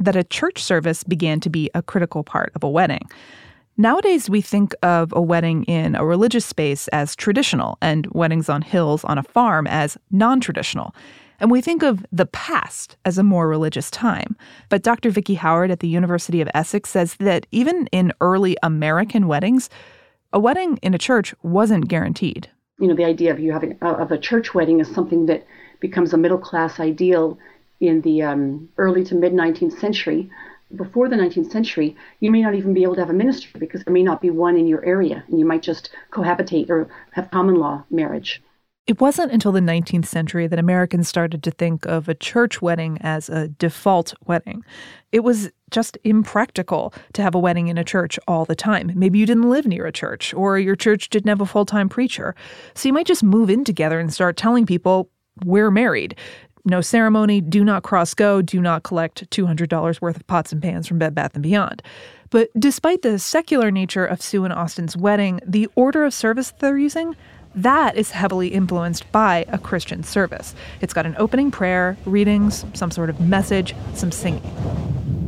that 0.00 0.16
a 0.16 0.24
church 0.24 0.62
service 0.62 1.04
began 1.04 1.38
to 1.38 1.48
be 1.48 1.70
a 1.72 1.82
critical 1.82 2.24
part 2.24 2.50
of 2.56 2.64
a 2.64 2.68
wedding. 2.68 3.08
Nowadays, 3.78 4.30
we 4.30 4.40
think 4.40 4.74
of 4.82 5.12
a 5.14 5.20
wedding 5.20 5.64
in 5.64 5.96
a 5.96 6.04
religious 6.04 6.46
space 6.46 6.88
as 6.88 7.14
traditional 7.14 7.76
and 7.82 8.06
weddings 8.06 8.48
on 8.48 8.62
hills 8.62 9.04
on 9.04 9.18
a 9.18 9.22
farm 9.22 9.66
as 9.66 9.98
non 10.10 10.40
traditional. 10.40 10.94
And 11.40 11.50
we 11.50 11.60
think 11.60 11.82
of 11.82 12.06
the 12.10 12.24
past 12.24 12.96
as 13.04 13.18
a 13.18 13.22
more 13.22 13.46
religious 13.46 13.90
time. 13.90 14.34
But 14.70 14.82
Dr. 14.82 15.10
Vicki 15.10 15.34
Howard 15.34 15.70
at 15.70 15.80
the 15.80 15.88
University 15.88 16.40
of 16.40 16.48
Essex 16.54 16.88
says 16.88 17.16
that 17.16 17.46
even 17.50 17.86
in 17.88 18.14
early 18.22 18.56
American 18.62 19.28
weddings, 19.28 19.68
a 20.32 20.40
wedding 20.40 20.78
in 20.78 20.94
a 20.94 20.98
church 20.98 21.34
wasn't 21.42 21.88
guaranteed. 21.88 22.48
You 22.80 22.88
know, 22.88 22.94
the 22.94 23.04
idea 23.04 23.30
of 23.30 23.38
you 23.38 23.52
having 23.52 23.76
uh, 23.82 23.92
of 23.96 24.10
a 24.10 24.16
church 24.16 24.54
wedding 24.54 24.80
is 24.80 24.88
something 24.88 25.26
that 25.26 25.46
becomes 25.80 26.14
a 26.14 26.16
middle 26.16 26.38
class 26.38 26.80
ideal 26.80 27.38
in 27.80 28.00
the 28.00 28.22
um, 28.22 28.70
early 28.78 29.04
to 29.04 29.14
mid 29.14 29.34
19th 29.34 29.78
century 29.78 30.30
before 30.74 31.08
the 31.08 31.16
19th 31.16 31.52
century, 31.52 31.96
you 32.20 32.30
may 32.30 32.42
not 32.42 32.54
even 32.54 32.74
be 32.74 32.82
able 32.82 32.94
to 32.94 33.00
have 33.00 33.10
a 33.10 33.14
minister 33.14 33.48
because 33.58 33.84
there 33.84 33.94
may 33.94 34.02
not 34.02 34.20
be 34.20 34.30
one 34.30 34.56
in 34.56 34.66
your 34.66 34.84
area, 34.84 35.22
and 35.28 35.38
you 35.38 35.44
might 35.44 35.62
just 35.62 35.90
cohabitate 36.10 36.68
or 36.68 36.88
have 37.12 37.30
common 37.30 37.56
law 37.56 37.84
marriage. 37.90 38.42
It 38.86 39.00
wasn't 39.00 39.32
until 39.32 39.50
the 39.50 39.60
19th 39.60 40.06
century 40.06 40.46
that 40.46 40.60
Americans 40.60 41.08
started 41.08 41.42
to 41.42 41.50
think 41.50 41.86
of 41.86 42.08
a 42.08 42.14
church 42.14 42.62
wedding 42.62 42.98
as 43.00 43.28
a 43.28 43.48
default 43.48 44.14
wedding. 44.26 44.64
It 45.10 45.20
was 45.24 45.50
just 45.72 45.98
impractical 46.04 46.94
to 47.14 47.22
have 47.22 47.34
a 47.34 47.38
wedding 47.40 47.66
in 47.66 47.78
a 47.78 47.84
church 47.84 48.16
all 48.28 48.44
the 48.44 48.54
time. 48.54 48.92
Maybe 48.94 49.18
you 49.18 49.26
didn't 49.26 49.50
live 49.50 49.66
near 49.66 49.86
a 49.86 49.92
church, 49.92 50.32
or 50.34 50.58
your 50.58 50.76
church 50.76 51.10
didn't 51.10 51.28
have 51.28 51.40
a 51.40 51.46
full 51.46 51.66
time 51.66 51.88
preacher. 51.88 52.36
So 52.74 52.88
you 52.88 52.92
might 52.92 53.06
just 53.06 53.24
move 53.24 53.50
in 53.50 53.64
together 53.64 53.98
and 53.98 54.12
start 54.12 54.36
telling 54.36 54.66
people, 54.66 55.10
we're 55.44 55.70
married 55.70 56.16
no 56.66 56.80
ceremony, 56.80 57.40
do 57.40 57.64
not 57.64 57.82
cross 57.82 58.12
go, 58.12 58.42
do 58.42 58.60
not 58.60 58.82
collect 58.82 59.30
$200 59.30 60.00
worth 60.00 60.16
of 60.16 60.26
pots 60.26 60.52
and 60.52 60.60
pans 60.60 60.86
from 60.86 60.98
Bed 60.98 61.14
Bath 61.14 61.40
& 61.40 61.40
Beyond. 61.40 61.82
But 62.30 62.50
despite 62.58 63.02
the 63.02 63.18
secular 63.18 63.70
nature 63.70 64.04
of 64.04 64.20
Sue 64.20 64.44
and 64.44 64.52
Austin's 64.52 64.96
wedding, 64.96 65.40
the 65.46 65.68
order 65.76 66.04
of 66.04 66.12
service 66.12 66.52
they're 66.58 66.76
using, 66.76 67.14
that 67.54 67.96
is 67.96 68.10
heavily 68.10 68.48
influenced 68.48 69.10
by 69.12 69.46
a 69.48 69.58
Christian 69.58 70.02
service. 70.02 70.54
It's 70.80 70.92
got 70.92 71.06
an 71.06 71.14
opening 71.18 71.50
prayer, 71.50 71.96
readings, 72.04 72.66
some 72.74 72.90
sort 72.90 73.08
of 73.08 73.20
message, 73.20 73.74
some 73.94 74.12
singing. 74.12 74.42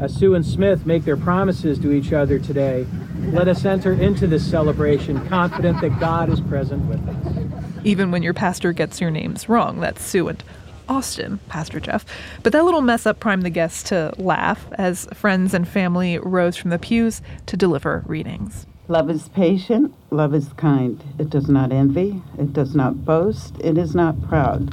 As 0.02 0.14
Sue 0.14 0.34
and 0.34 0.44
Smith 0.44 0.86
make 0.86 1.04
their 1.04 1.16
promises 1.16 1.78
to 1.80 1.90
each 1.90 2.12
other 2.12 2.38
today, 2.38 2.86
let 3.32 3.48
us 3.48 3.64
enter 3.64 3.92
into 3.92 4.26
this 4.26 4.48
celebration 4.48 5.26
confident 5.28 5.80
that 5.80 5.98
God 5.98 6.28
is 6.28 6.40
present 6.40 6.84
with 6.86 7.00
us. 7.08 7.84
Even 7.84 8.10
when 8.10 8.22
your 8.22 8.34
pastor 8.34 8.72
gets 8.72 9.00
your 9.00 9.10
names 9.10 9.48
wrong, 9.48 9.80
that's 9.80 10.04
Sue 10.04 10.28
and 10.28 10.42
Austin, 10.88 11.38
Pastor 11.48 11.80
Jeff. 11.80 12.04
But 12.42 12.52
that 12.52 12.64
little 12.64 12.80
mess 12.80 13.06
up 13.06 13.20
primed 13.20 13.42
the 13.42 13.50
guests 13.50 13.82
to 13.84 14.12
laugh 14.16 14.66
as 14.72 15.06
friends 15.14 15.54
and 15.54 15.66
family 15.66 16.18
rose 16.18 16.56
from 16.56 16.70
the 16.70 16.78
pews 16.78 17.22
to 17.46 17.56
deliver 17.56 18.02
readings. 18.06 18.66
Love 18.88 19.10
is 19.10 19.28
patient, 19.28 19.94
love 20.10 20.34
is 20.34 20.52
kind. 20.54 21.02
It 21.18 21.28
does 21.28 21.48
not 21.48 21.72
envy, 21.72 22.22
it 22.38 22.54
does 22.54 22.74
not 22.74 23.04
boast, 23.04 23.54
it 23.60 23.76
is 23.76 23.94
not 23.94 24.20
proud. 24.26 24.72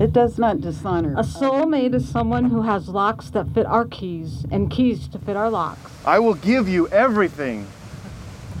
It 0.00 0.12
does 0.12 0.38
not 0.38 0.60
dishonor. 0.60 1.14
A 1.14 1.22
soulmate 1.22 1.94
is 1.94 2.08
someone 2.08 2.44
who 2.44 2.62
has 2.62 2.88
locks 2.88 3.30
that 3.30 3.48
fit 3.54 3.66
our 3.66 3.86
keys 3.86 4.44
and 4.50 4.70
keys 4.70 5.08
to 5.08 5.18
fit 5.18 5.36
our 5.36 5.50
locks. 5.50 5.90
I 6.04 6.18
will 6.18 6.34
give 6.34 6.68
you 6.68 6.86
everything. 6.88 7.66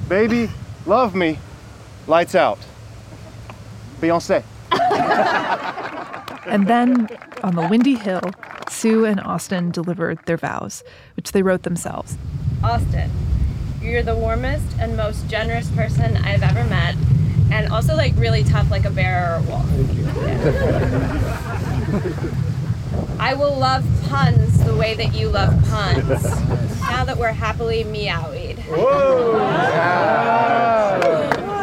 Baby, 0.08 0.50
love 0.86 1.14
me. 1.14 1.38
Lights 2.06 2.34
out. 2.34 2.58
Beyonce. 4.00 4.42
And 6.46 6.68
then 6.68 7.08
on 7.42 7.56
the 7.56 7.66
windy 7.66 7.96
hill, 7.96 8.30
Sue 8.70 9.04
and 9.04 9.20
Austin 9.20 9.72
delivered 9.72 10.24
their 10.26 10.36
vows, 10.36 10.84
which 11.16 11.32
they 11.32 11.42
wrote 11.42 11.64
themselves. 11.64 12.16
Austin, 12.62 13.10
you're 13.82 14.04
the 14.04 14.14
warmest 14.14 14.64
and 14.78 14.96
most 14.96 15.26
generous 15.28 15.68
person 15.70 16.16
I've 16.18 16.44
ever 16.44 16.62
met, 16.68 16.94
and 17.50 17.72
also 17.72 17.96
like 17.96 18.12
really 18.16 18.44
tough 18.44 18.70
like 18.70 18.84
a 18.84 18.90
bear 18.90 19.32
or 19.32 19.36
a 19.36 19.42
wolf. 19.42 19.66
I 23.18 23.34
will 23.34 23.56
love 23.58 23.84
puns 24.08 24.64
the 24.64 24.76
way 24.76 24.94
that 24.94 25.14
you 25.14 25.28
love 25.28 25.50
puns. 25.68 26.24
now 26.80 27.04
that 27.04 27.16
we're 27.18 27.32
happily 27.32 27.82
meowied. 27.82 28.58
Whoa! 28.68 29.32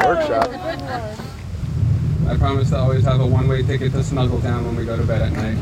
Workshop. 0.05 0.52
I 2.33 2.37
promise 2.37 2.71
to 2.71 2.77
always 2.79 3.03
have 3.03 3.19
a 3.19 3.27
one-way 3.27 3.61
ticket 3.61 3.91
to 3.91 3.99
Snuggletown 3.99 4.65
when 4.65 4.75
we 4.75 4.85
go 4.85 4.97
to 4.97 5.03
bed 5.03 5.21
at 5.21 5.33
night. 5.33 5.55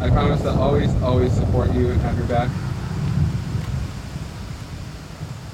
I 0.00 0.08
promise 0.08 0.40
to 0.40 0.50
always, 0.50 0.90
always 1.02 1.30
support 1.30 1.70
you 1.74 1.90
and 1.90 2.00
have 2.00 2.16
your 2.16 2.26
back. 2.26 2.48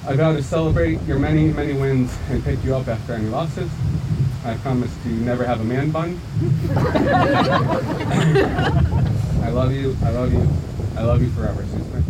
I 0.06 0.14
vow 0.14 0.32
to 0.32 0.40
celebrate 0.40 1.02
your 1.02 1.18
many, 1.18 1.52
many 1.52 1.72
wins 1.72 2.16
and 2.30 2.44
pick 2.44 2.62
you 2.62 2.76
up 2.76 2.86
after 2.86 3.14
any 3.14 3.26
losses. 3.26 3.68
I 4.44 4.54
promise 4.58 4.96
to 5.02 5.08
never 5.08 5.44
have 5.44 5.60
a 5.60 5.64
man 5.64 5.90
bun. 5.90 6.20
I 9.42 9.50
love 9.50 9.72
you. 9.72 9.96
I 10.04 10.10
love 10.10 10.32
you. 10.32 10.48
I 10.96 11.02
love 11.02 11.22
you 11.22 11.30
forever, 11.30 11.66
sister. 11.66 12.03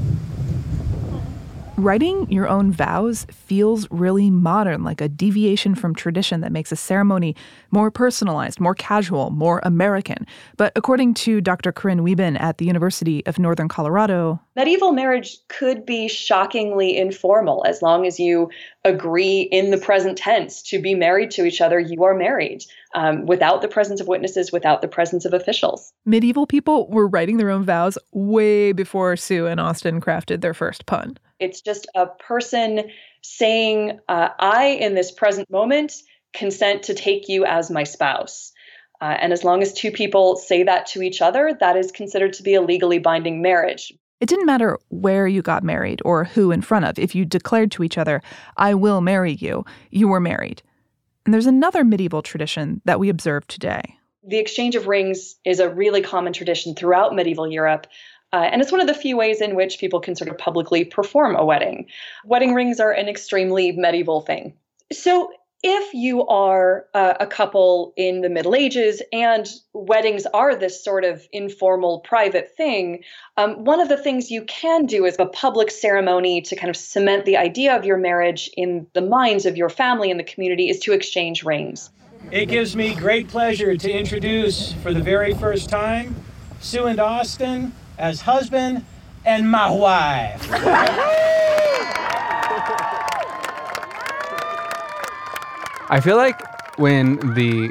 Writing 1.77 2.31
your 2.31 2.49
own 2.49 2.71
vows 2.71 3.27
feels 3.33 3.89
really 3.91 4.31
modern, 4.31 4.85
like 4.85 5.01
a 5.01 5.09
deviation 5.09 5.75
from 5.75 5.93
tradition 5.93 6.41
that 6.41 6.53
makes 6.53 6.71
a 6.71 6.77
ceremony 6.77 7.35
more 7.73 7.91
personalized, 7.91 8.61
more 8.61 8.77
casual, 8.77 9.31
more 9.31 9.61
American. 9.65 10.25
But 10.57 10.73
according 10.77 11.15
to 11.15 11.41
Dr. 11.41 11.73
Corinne 11.73 12.03
Wieben 12.03 12.41
at 12.41 12.59
the 12.59 12.65
University 12.65 13.27
of 13.27 13.41
Northern 13.41 13.67
Colorado, 13.67 14.41
medieval 14.55 14.93
marriage 14.93 15.37
could 15.49 15.85
be 15.85 16.07
shockingly 16.07 16.97
informal 16.97 17.65
as 17.67 17.83
long 17.83 18.07
as 18.07 18.21
you 18.21 18.51
agree 18.85 19.41
in 19.41 19.73
the 19.73 19.79
present 19.79 20.17
tense 20.17 20.63
to 20.63 20.81
be 20.81 20.95
married 20.95 21.33
to 21.33 21.45
each 21.45 21.61
other, 21.61 21.81
you 21.81 22.05
are 22.05 22.15
married. 22.15 22.63
Um, 22.97 23.27
without 23.27 23.61
the 23.61 23.67
presence 23.67 24.01
of 24.01 24.07
witnesses, 24.07 24.53
without 24.53 24.81
the 24.81 24.87
presence 24.87 25.25
of 25.25 25.35
officials. 25.35 25.93
Medieval 26.07 26.47
people 26.47 26.89
were 26.89 27.09
writing 27.09 27.39
their 27.39 27.51
own 27.51 27.65
vows 27.65 27.99
way 28.13 28.71
before 28.71 29.17
Sue 29.17 29.49
and 29.49 29.59
Austin 29.59 30.01
crafted 30.01 30.43
their 30.43 30.55
first 30.55 30.87
pun. 30.87 31.19
It's 31.41 31.61
just 31.61 31.89
a 31.97 32.07
person 32.07 32.89
saying, 33.23 33.99
uh, 34.09 34.29
I, 34.39 34.67
in 34.67 34.95
this 34.95 35.11
present 35.11 35.51
moment, 35.51 35.93
consent 36.35 36.85
to 36.85 36.95
take 36.95 37.29
you 37.29 37.45
as 37.45 37.69
my 37.69 37.83
spouse. 37.83 38.53
Uh, 39.01 39.17
and 39.21 39.33
as 39.33 39.43
long 39.43 39.61
as 39.61 39.73
two 39.73 39.91
people 39.91 40.37
say 40.37 40.63
that 40.63 40.87
to 40.87 41.03
each 41.03 41.21
other, 41.21 41.57
that 41.59 41.77
is 41.77 41.91
considered 41.91 42.33
to 42.35 42.43
be 42.45 42.55
a 42.55 42.63
legally 42.63 42.99
binding 42.99 43.43
marriage. 43.43 43.93
It 44.21 44.29
didn't 44.29 44.47
matter 44.47 44.79
where 44.89 45.27
you 45.27 45.43
got 45.43 45.65
married 45.65 46.01
or 46.05 46.25
who 46.25 46.53
in 46.53 46.63
front 46.63 46.85
of. 46.85 46.99
If 46.99 47.15
you 47.15 47.25
declared 47.25 47.73
to 47.73 47.83
each 47.83 47.99
other, 47.99 48.23
I 48.57 48.75
will 48.75 49.01
marry 49.01 49.33
you, 49.33 49.65
you 49.91 50.07
were 50.07 50.21
married. 50.21 50.63
And 51.25 51.33
there's 51.33 51.47
another 51.47 51.85
medieval 51.85 52.23
tradition 52.23 52.81
that 52.85 53.01
we 53.01 53.09
observe 53.09 53.47
today. 53.47 53.83
The 54.27 54.39
exchange 54.39 54.75
of 54.75 54.87
rings 54.87 55.37
is 55.45 55.61
a 55.61 55.69
really 55.69 56.01
common 56.01 56.33
tradition 56.33 56.75
throughout 56.75 57.15
medieval 57.15 57.51
Europe. 57.51 57.87
Uh, 58.33 58.49
and 58.51 58.61
it's 58.61 58.73
one 58.73 58.81
of 58.81 58.87
the 58.87 58.95
few 58.95 59.17
ways 59.17 59.41
in 59.41 59.55
which 59.55 59.79
people 59.79 60.01
can 60.01 60.17
sort 60.17 60.31
of 60.31 60.39
publicly 60.39 60.85
perform 60.85 61.37
a 61.37 61.45
wedding. 61.45 61.87
Wedding 62.25 62.53
rings 62.53 62.81
are 62.81 62.91
an 62.91 63.09
extremely 63.09 63.73
medieval 63.73 64.23
thing. 64.23 64.55
So, 64.93 65.31
if 65.67 65.95
you 65.95 66.27
are 66.27 66.85
uh, 66.93 67.15
a 67.19 67.27
couple 67.27 67.95
in 67.97 68.21
the 68.21 68.29
Middle 68.29 68.55
Ages 68.55 69.01
and 69.15 69.49
weddings 69.73 70.27
are 70.27 70.55
this 70.55 70.85
sort 70.85 71.05
of 71.05 71.27
informal, 71.33 72.01
private 72.01 72.55
thing, 72.55 73.03
um, 73.39 73.65
one 73.65 73.81
of 73.81 73.89
the 73.89 73.97
things 73.97 74.31
you 74.31 74.43
can 74.43 74.85
do 74.85 75.07
is 75.07 75.17
a 75.19 75.25
public 75.25 75.71
ceremony 75.71 76.43
to 76.43 76.55
kind 76.55 76.69
of 76.69 76.77
cement 76.77 77.25
the 77.25 77.39
idea 77.39 77.75
of 77.75 77.87
your 77.87 77.97
marriage 77.97 78.51
in 78.59 78.87
the 78.93 79.01
minds 79.01 79.47
of 79.47 79.57
your 79.57 79.71
family 79.71 80.11
and 80.11 80.21
the 80.21 80.25
community 80.25 80.69
is 80.69 80.79
to 80.81 80.93
exchange 80.93 81.43
rings. 81.43 81.89
It 82.31 82.47
gives 82.47 82.77
me 82.77 82.95
great 82.95 83.29
pleasure 83.29 83.75
to 83.75 83.91
introduce 83.91 84.75
for 84.75 84.93
the 84.93 85.03
very 85.03 85.33
first 85.33 85.71
time 85.71 86.15
Sue 86.61 86.85
and 86.85 87.01
Austin 87.01 87.73
as 87.97 88.21
husband 88.21 88.85
and 89.25 89.51
my 89.51 89.71
wife. 89.71 91.41
I 95.91 96.01
feel 96.01 96.17
like 96.17 96.41
when 96.79 97.17
the 97.35 97.71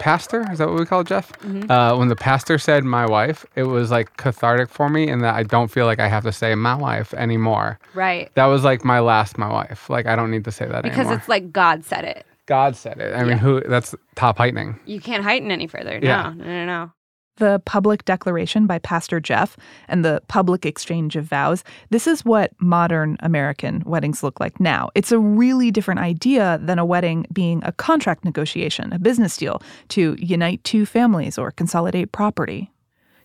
pastor 0.00 0.46
is 0.52 0.58
that 0.58 0.68
what 0.68 0.78
we 0.78 0.86
call 0.86 1.00
it, 1.00 1.08
Jeff? 1.08 1.32
Mhm. 1.40 1.68
Uh, 1.70 1.96
when 1.96 2.08
the 2.08 2.16
pastor 2.16 2.56
said 2.58 2.84
"my 2.84 3.04
wife," 3.04 3.44
it 3.56 3.64
was 3.64 3.90
like 3.90 4.16
cathartic 4.16 4.68
for 4.68 4.88
me, 4.88 5.08
in 5.08 5.20
that 5.20 5.34
I 5.34 5.42
don't 5.42 5.68
feel 5.68 5.86
like 5.86 5.98
I 5.98 6.08
have 6.08 6.22
to 6.24 6.32
say 6.32 6.54
"my 6.54 6.74
wife" 6.74 7.12
anymore. 7.14 7.78
Right. 7.94 8.30
That 8.34 8.46
was 8.46 8.62
like 8.64 8.84
my 8.84 9.00
last 9.00 9.38
"my 9.38 9.48
wife." 9.52 9.90
Like 9.90 10.06
I 10.06 10.14
don't 10.16 10.30
need 10.30 10.44
to 10.44 10.52
say 10.52 10.66
that 10.66 10.70
anymore. 10.76 10.82
Because 10.90 10.98
anymore. 11.06 11.16
it's 11.18 11.28
like 11.28 11.52
God 11.52 11.84
said 11.84 12.04
it. 12.04 12.24
God 12.46 12.76
said 12.76 12.98
it. 12.98 13.14
I 13.14 13.24
mean, 13.24 13.36
who? 13.38 13.60
That's 13.60 13.94
top 14.14 14.38
heightening. 14.38 14.78
You 14.86 15.00
can't 15.00 15.22
heighten 15.22 15.50
any 15.50 15.66
further. 15.66 15.98
Yeah. 16.00 16.32
No, 16.34 16.44
no, 16.44 16.44
no, 16.44 16.64
no. 16.66 16.92
The 17.38 17.62
public 17.64 18.04
declaration 18.04 18.66
by 18.66 18.78
Pastor 18.80 19.20
Jeff 19.20 19.56
and 19.86 20.04
the 20.04 20.20
public 20.28 20.66
exchange 20.66 21.14
of 21.16 21.24
vows, 21.24 21.62
this 21.90 22.06
is 22.06 22.24
what 22.24 22.52
modern 22.60 23.16
American 23.20 23.82
weddings 23.86 24.22
look 24.22 24.40
like 24.40 24.58
now. 24.60 24.90
It's 24.94 25.12
a 25.12 25.18
really 25.18 25.70
different 25.70 26.00
idea 26.00 26.58
than 26.62 26.78
a 26.78 26.84
wedding 26.84 27.26
being 27.32 27.62
a 27.64 27.72
contract 27.72 28.24
negotiation, 28.24 28.92
a 28.92 28.98
business 28.98 29.36
deal 29.36 29.62
to 29.90 30.16
unite 30.18 30.62
two 30.64 30.84
families 30.84 31.38
or 31.38 31.50
consolidate 31.52 32.10
property. 32.12 32.72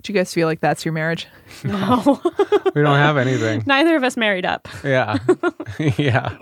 Do 0.03 0.11
you 0.11 0.19
guys 0.19 0.33
feel 0.33 0.47
like 0.47 0.59
that's 0.59 0.85
your 0.85 0.93
marriage? 0.93 1.27
No. 1.63 2.21
We 2.75 2.81
don't 2.81 2.97
have 2.97 3.17
anything. 3.17 3.63
Neither 3.67 3.95
of 3.95 4.03
us 4.03 4.17
married 4.17 4.45
up. 4.45 4.67
Yeah. 4.83 5.17
yeah. 5.97 6.35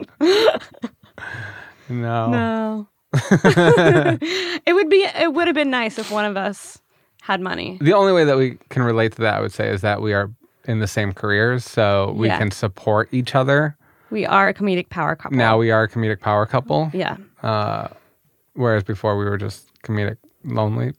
No. 1.90 2.30
No. 2.30 2.88
it 3.14 4.74
would 4.74 4.90
be 4.90 5.06
it 5.20 5.34
would 5.34 5.48
have 5.48 5.56
been 5.56 5.70
nice 5.70 6.00
if 6.00 6.10
one 6.10 6.24
of 6.26 6.38
us 6.38 6.81
had 7.32 7.42
money. 7.42 7.78
The 7.82 7.94
only 7.94 8.12
way 8.14 8.26
that 8.26 8.38
we 8.38 8.58
can 8.70 8.84
relate 8.84 9.14
to 9.14 9.22
that, 9.22 9.36
I 9.36 9.42
would 9.42 9.54
say, 9.54 9.70
is 9.70 9.82
that 9.82 10.02
we 10.02 10.14
are 10.14 10.30
in 10.66 10.80
the 10.80 10.88
same 10.88 11.14
careers, 11.14 11.64
so 11.66 12.14
we 12.16 12.28
Yeah. 12.28 12.38
can 12.38 12.52
support 12.52 13.08
each 13.12 13.34
other. 13.36 13.76
We 14.12 14.26
are 14.26 14.50
a 14.50 14.54
comedic 14.54 14.90
power 14.90 15.16
couple. 15.16 15.38
Now 15.38 15.58
we 15.58 15.72
are 15.72 15.84
a 15.84 15.88
comedic 15.90 16.20
power 16.20 16.46
couple. 16.46 16.90
Yeah. 16.94 17.16
Uh, 17.42 17.88
whereas 18.54 18.84
before 18.84 19.18
we 19.18 19.24
were 19.26 19.38
just 19.38 19.72
comedic 19.84 20.18
lonely 20.44 20.94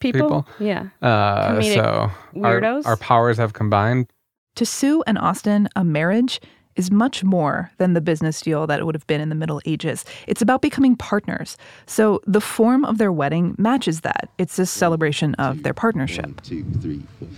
People? 0.00 0.42
people. 0.44 0.48
Yeah. 0.58 0.88
Uh, 1.00 1.52
Comedic 1.52 1.74
so 1.74 2.10
our, 2.42 2.60
weirdos? 2.60 2.86
our 2.86 2.96
powers 2.96 3.38
have 3.38 3.52
combined. 3.52 4.08
To 4.56 4.66
Sue 4.66 5.02
and 5.06 5.18
Austin, 5.18 5.68
a 5.76 5.84
marriage 5.84 6.40
is 6.76 6.90
much 6.90 7.24
more 7.24 7.70
than 7.78 7.94
the 7.94 8.00
business 8.00 8.40
deal 8.40 8.66
that 8.66 8.78
it 8.78 8.86
would 8.86 8.94
have 8.94 9.06
been 9.06 9.20
in 9.20 9.28
the 9.28 9.34
Middle 9.34 9.60
Ages. 9.64 10.04
It's 10.26 10.42
about 10.42 10.62
becoming 10.62 10.96
partners. 10.96 11.56
So 11.86 12.20
the 12.26 12.40
form 12.40 12.84
of 12.84 12.98
their 12.98 13.12
wedding 13.12 13.54
matches 13.58 14.02
that. 14.02 14.28
It's 14.38 14.58
a 14.58 14.66
celebration 14.66 15.34
of 15.36 15.62
their 15.62 15.74
partnership. 15.74 16.40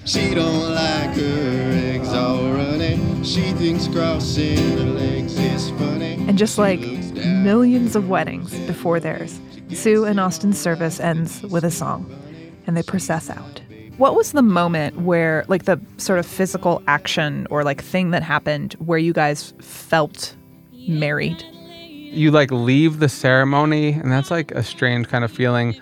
She 0.04 0.34
don't 0.34 0.74
like 0.74 1.14
her 1.16 1.70
eggs 1.74 2.08
all 2.08 2.52
runny. 2.52 3.24
She 3.24 3.52
thinks 3.52 3.88
crossing 3.88 4.56
her 4.78 4.84
legs 4.84 5.38
is 5.38 5.70
funny. 5.70 6.14
And 6.28 6.38
just 6.38 6.58
like 6.58 6.80
millions 6.80 7.96
of 7.96 8.08
weddings 8.08 8.58
before 8.66 9.00
theirs, 9.00 9.40
Sue 9.72 10.04
and 10.04 10.18
Austin's 10.18 10.58
service 10.58 10.98
ends 10.98 11.42
with 11.42 11.64
a 11.64 11.70
song, 11.70 12.10
and 12.66 12.76
they 12.76 12.82
process 12.82 13.30
out. 13.30 13.60
What 13.98 14.14
was 14.14 14.30
the 14.30 14.42
moment 14.42 15.00
where, 15.00 15.44
like, 15.48 15.64
the 15.64 15.80
sort 15.96 16.20
of 16.20 16.26
physical 16.26 16.80
action 16.86 17.48
or 17.50 17.64
like 17.64 17.82
thing 17.82 18.12
that 18.12 18.22
happened 18.22 18.74
where 18.74 18.96
you 18.96 19.12
guys 19.12 19.52
felt 19.60 20.36
married? 20.86 21.42
You 21.42 22.30
like 22.30 22.52
leave 22.52 23.00
the 23.00 23.08
ceremony, 23.08 23.90
and 23.90 24.12
that's 24.12 24.30
like 24.30 24.52
a 24.52 24.62
strange 24.62 25.08
kind 25.08 25.24
of 25.24 25.32
feeling. 25.32 25.74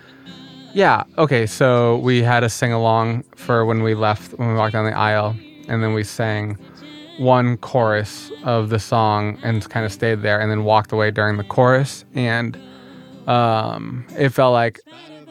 Yeah. 0.73 1.03
Okay. 1.19 1.45
So 1.45 1.97
we 1.97 2.23
had 2.23 2.43
a 2.43 2.49
sing 2.49 2.73
along 2.73 3.23
for 3.35 3.65
when 3.65 3.83
we 3.83 3.93
left, 3.93 4.33
when 4.39 4.47
we 4.47 4.55
walked 4.55 4.73
down 4.73 4.85
the 4.85 4.97
aisle, 4.97 5.35
and 5.67 5.83
then 5.83 5.93
we 5.93 6.03
sang 6.03 6.57
one 7.19 7.57
chorus 7.57 8.31
of 8.43 8.69
the 8.69 8.79
song 8.79 9.37
and 9.43 9.69
kind 9.69 9.85
of 9.85 9.93
stayed 9.93 10.23
there, 10.23 10.41
and 10.41 10.49
then 10.49 10.63
walked 10.63 10.91
away 10.91 11.11
during 11.11 11.37
the 11.37 11.43
chorus. 11.43 12.03
And 12.15 12.59
um, 13.27 14.07
it 14.17 14.29
felt 14.29 14.53
like 14.53 14.79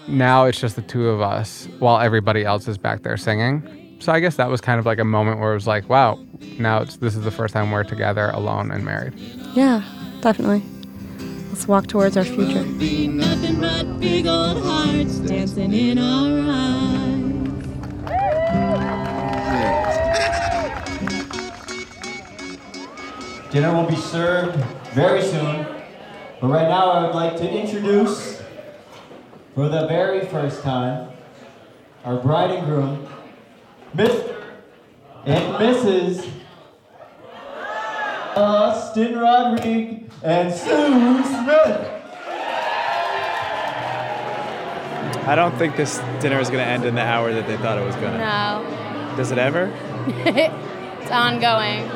now 0.09 0.45
it's 0.45 0.61
just 0.61 0.77
the 0.77 0.83
two 0.83 1.09
of 1.09 1.21
us 1.21 1.69
while 1.79 1.99
everybody 2.01 2.45
else 2.45 2.69
is 2.69 2.79
back 2.79 3.03
there 3.03 3.17
singing. 3.17 3.63
So 3.99 4.13
I 4.13 4.21
guess 4.21 4.37
that 4.37 4.49
was 4.49 4.61
kind 4.61 4.79
of 4.79 4.87
like 4.87 4.99
a 4.99 5.05
moment 5.05 5.41
where 5.41 5.53
it 5.53 5.55
was 5.55 5.67
like, 5.67 5.89
wow, 5.89 6.19
now 6.59 6.83
it's 6.83 6.97
this 6.99 7.17
is 7.17 7.25
the 7.25 7.31
first 7.31 7.55
time 7.55 7.71
we're 7.71 7.85
together 7.85 8.31
alone 8.31 8.71
and 8.71 8.85
married. 8.85 9.15
Yeah, 9.55 9.83
definitely. 10.21 10.63
Let's 11.49 11.67
walk 11.67 11.87
towards 11.87 12.17
our 12.17 12.25
future. 12.25 12.63
Be 12.79 13.09
nothing 13.09 13.61
but 13.61 13.99
big 13.99 14.27
old 14.27 14.63
hearts 14.63 15.19
dancing 15.21 15.73
in 15.73 15.99
our 15.99 16.41
eyes. 16.51 17.07
Dinner 23.51 23.73
will 23.73 23.89
be 23.89 23.97
served 23.97 24.63
very 24.93 25.23
soon, 25.23 25.67
but 26.41 26.49
right 26.49 26.69
now 26.69 26.91
I 26.91 27.07
would 27.07 27.15
like 27.15 27.37
to 27.39 27.49
introduce, 27.49 28.36
for 29.57 29.69
the 29.71 29.87
very 29.87 30.27
first 30.27 30.63
time, 30.63 31.09
our 32.05 32.21
bride 32.21 32.51
and 32.51 32.67
groom, 32.67 33.09
Mr. 33.97 34.43
and 35.25 35.55
Mrs. 35.55 36.31
Austin 38.37 39.19
Rodriguez 39.19 40.11
and 40.23 40.53
Sue 40.53 41.25
Smith. 41.25 41.93
I 45.27 45.35
don't 45.35 45.57
think 45.57 45.75
this 45.75 46.01
dinner 46.21 46.39
is 46.39 46.51
going 46.51 46.63
to 46.63 46.71
end 46.71 46.85
in 46.85 46.95
the 46.95 47.01
hour 47.01 47.33
that 47.33 47.47
they 47.47 47.57
thought 47.57 47.79
it 47.79 47.85
was 47.85 47.97
going 47.97 48.13
to. 48.13 48.19
No. 48.19 49.15
Does 49.17 49.33
it 49.33 49.39
ever? 49.39 49.73
it's 50.07 51.11
ongoing. 51.11 51.83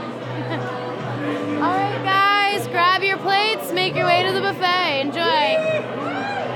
All 1.61 1.77
right, 1.77 2.03
guys, 2.03 2.67
grab 2.69 3.03
your 3.03 3.19
plates, 3.19 3.71
make 3.73 3.95
your 3.95 4.07
way 4.07 4.23
to 4.23 4.33
the 4.33 4.41
buffet. 4.41 5.03
Enjoy. 5.03 5.21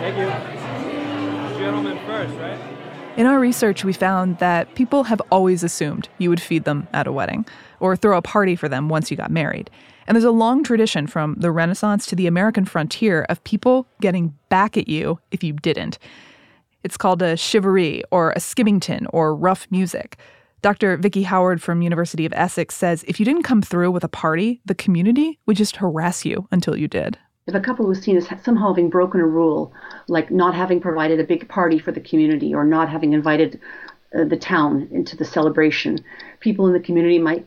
Thank 0.01 0.17
you. 0.17 0.64
First, 1.65 2.35
right? 2.37 2.61
In 3.17 3.27
our 3.27 3.39
research, 3.39 3.85
we 3.85 3.93
found 3.93 4.39
that 4.39 4.75
people 4.75 5.05
have 5.05 5.23
always 5.31 5.63
assumed 5.63 6.09
you 6.19 6.29
would 6.29 6.43
feed 6.43 6.65
them 6.65 6.89
at 6.93 7.07
a 7.07 7.13
wedding 7.13 7.47
or 7.81 7.97
throw 7.97 8.19
a 8.19 8.23
party 8.23 8.57
for 8.57 8.69
them 8.69 8.89
once 8.89 9.11
you 9.11 9.17
got 9.17 9.31
married. 9.31 9.71
And 10.07 10.15
there's 10.15 10.25
a 10.25 10.31
long 10.31 10.63
tradition 10.63 11.07
from 11.07 11.37
the 11.39 11.51
Renaissance 11.51 12.07
to 12.07 12.17
the 12.17 12.27
American 12.27 12.65
frontier 12.65 13.23
of 13.29 13.43
people 13.45 13.87
getting 14.01 14.35
back 14.49 14.77
at 14.77 14.89
you 14.89 15.21
if 15.31 15.43
you 15.43 15.55
didn't. 15.55 15.99
It's 16.83 16.99
called 16.99 17.23
a 17.23 17.35
shivaree 17.35 18.03
or 18.11 18.33
a 18.33 18.41
skimmington 18.41 19.07
or 19.11 19.35
rough 19.35 19.67
music. 19.71 20.19
Dr. 20.61 20.97
Vicki 20.97 21.23
Howard 21.23 21.63
from 21.63 21.83
University 21.83 22.27
of 22.27 22.33
Essex 22.35 22.75
says 22.75 23.05
if 23.07 23.19
you 23.19 23.25
didn't 23.25 23.43
come 23.43 23.63
through 23.63 23.91
with 23.91 24.05
a 24.05 24.09
party, 24.09 24.61
the 24.67 24.75
community 24.75 25.39
would 25.47 25.57
just 25.57 25.77
harass 25.77 26.25
you 26.25 26.49
until 26.51 26.77
you 26.77 26.89
did. 26.89 27.17
If 27.47 27.55
a 27.55 27.61
couple 27.61 27.87
was 27.87 28.01
seen 28.01 28.17
as 28.17 28.27
somehow 28.43 28.69
having 28.69 28.89
broken 28.89 29.21
a 29.21 29.27
rule, 29.27 29.71
like 30.09 30.31
not 30.31 30.55
having 30.55 30.81
provided 30.81 31.21
a 31.21 31.25
big 31.25 31.47
party 31.47 31.79
for 31.79 31.93
the 31.93 32.01
community 32.01 32.55
or 32.55 32.65
not 32.65 32.89
having 32.89 33.13
invited 33.13 33.61
uh, 34.15 34.25
the 34.25 34.39
town 34.39 34.89
into 34.91 35.15
the 35.15 35.27
celebration, 35.27 36.03
people 36.41 36.67
in 36.67 36.73
the 36.73 36.81
community 36.81 37.19
might 37.19 37.47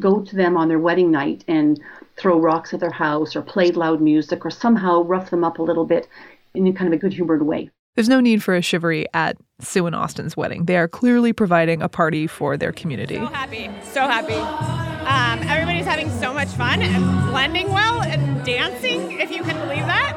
go 0.00 0.22
to 0.22 0.34
them 0.34 0.56
on 0.56 0.68
their 0.68 0.78
wedding 0.78 1.10
night 1.10 1.44
and 1.46 1.78
throw 2.16 2.40
rocks 2.40 2.72
at 2.72 2.80
their 2.80 2.90
house 2.90 3.36
or 3.36 3.42
play 3.42 3.70
loud 3.70 4.00
music 4.00 4.46
or 4.46 4.50
somehow 4.50 5.02
rough 5.02 5.28
them 5.28 5.44
up 5.44 5.58
a 5.58 5.62
little 5.62 5.84
bit 5.84 6.08
in 6.54 6.72
kind 6.74 6.88
of 6.88 6.96
a 6.96 7.00
good 7.00 7.12
humored 7.12 7.42
way. 7.42 7.70
There's 7.94 8.08
no 8.08 8.18
need 8.20 8.42
for 8.42 8.56
a 8.56 8.60
shivaree 8.60 9.04
at 9.14 9.36
Sue 9.60 9.86
and 9.86 9.94
Austin's 9.94 10.36
wedding. 10.36 10.64
They 10.64 10.76
are 10.76 10.88
clearly 10.88 11.32
providing 11.32 11.80
a 11.80 11.88
party 11.88 12.26
for 12.26 12.56
their 12.56 12.72
community. 12.72 13.14
So 13.16 13.26
happy, 13.26 13.70
so 13.84 14.00
happy. 14.00 14.34
Um, 14.34 15.48
everybody's 15.48 15.84
having 15.86 16.10
so 16.10 16.34
much 16.34 16.48
fun 16.48 16.82
and 16.82 17.30
blending 17.30 17.72
well 17.72 18.02
and 18.02 18.44
dancing, 18.44 19.20
if 19.20 19.30
you 19.30 19.44
can 19.44 19.56
believe 19.60 19.86
that. 19.86 20.16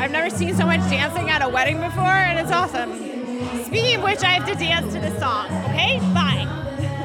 I've 0.00 0.12
never 0.12 0.30
seen 0.30 0.54
so 0.54 0.66
much 0.66 0.80
dancing 0.88 1.30
at 1.30 1.42
a 1.42 1.48
wedding 1.48 1.80
before, 1.80 2.04
and 2.04 2.38
it's 2.38 2.52
awesome. 2.52 2.94
Speaking 3.64 3.96
of 3.96 4.04
which, 4.04 4.22
I 4.22 4.28
have 4.28 4.46
to 4.46 4.54
dance 4.54 4.92
to 4.94 5.00
this 5.00 5.18
song, 5.18 5.46
okay? 5.70 5.98
Bye. 6.14 6.46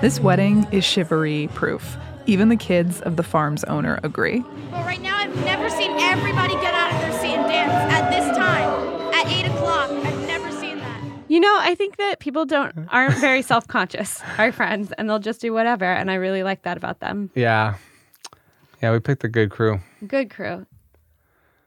This 0.01 0.19
wedding 0.19 0.67
is 0.71 0.83
shivaree 0.83 1.51
proof. 1.55 1.97
Even 2.27 2.49
the 2.49 2.55
kids 2.57 3.01
of 3.01 3.15
the 3.15 3.23
farm's 3.23 3.63
owner 3.63 3.99
agree. 4.03 4.41
Well, 4.71 4.83
right 4.83 5.01
now, 5.01 5.17
I've 5.17 5.35
never 5.43 5.67
seen 5.69 5.91
everybody 5.99 6.53
get 6.53 6.73
out 6.75 6.93
of 6.93 7.01
their 7.01 7.11
seat 7.19 7.33
and 7.33 7.47
dance 7.47 7.93
at 7.93 8.09
this 8.09 8.37
time, 8.37 9.02
at 9.23 9.45
8 9.45 9.51
o'clock. 9.51 9.89
I've 9.89 10.27
never 10.27 10.51
seen 10.51 10.77
that. 10.79 11.01
You 11.27 11.39
know, 11.39 11.55
I 11.59 11.75
think 11.75 11.97
that 11.97 12.19
people 12.19 12.45
don't 12.45 12.87
aren't 12.91 13.17
very 13.19 13.41
self 13.41 13.67
conscious, 13.67 14.21
our 14.37 14.51
friends, 14.51 14.91
and 14.97 15.09
they'll 15.09 15.19
just 15.19 15.41
do 15.41 15.53
whatever. 15.53 15.85
And 15.85 16.11
I 16.11 16.15
really 16.15 16.43
like 16.43 16.63
that 16.63 16.77
about 16.77 16.99
them. 16.99 17.31
Yeah. 17.35 17.75
Yeah, 18.81 18.91
we 18.91 18.99
picked 18.99 19.23
a 19.23 19.29
good 19.29 19.49
crew. 19.49 19.79
Good 20.05 20.29
crew. 20.29 20.65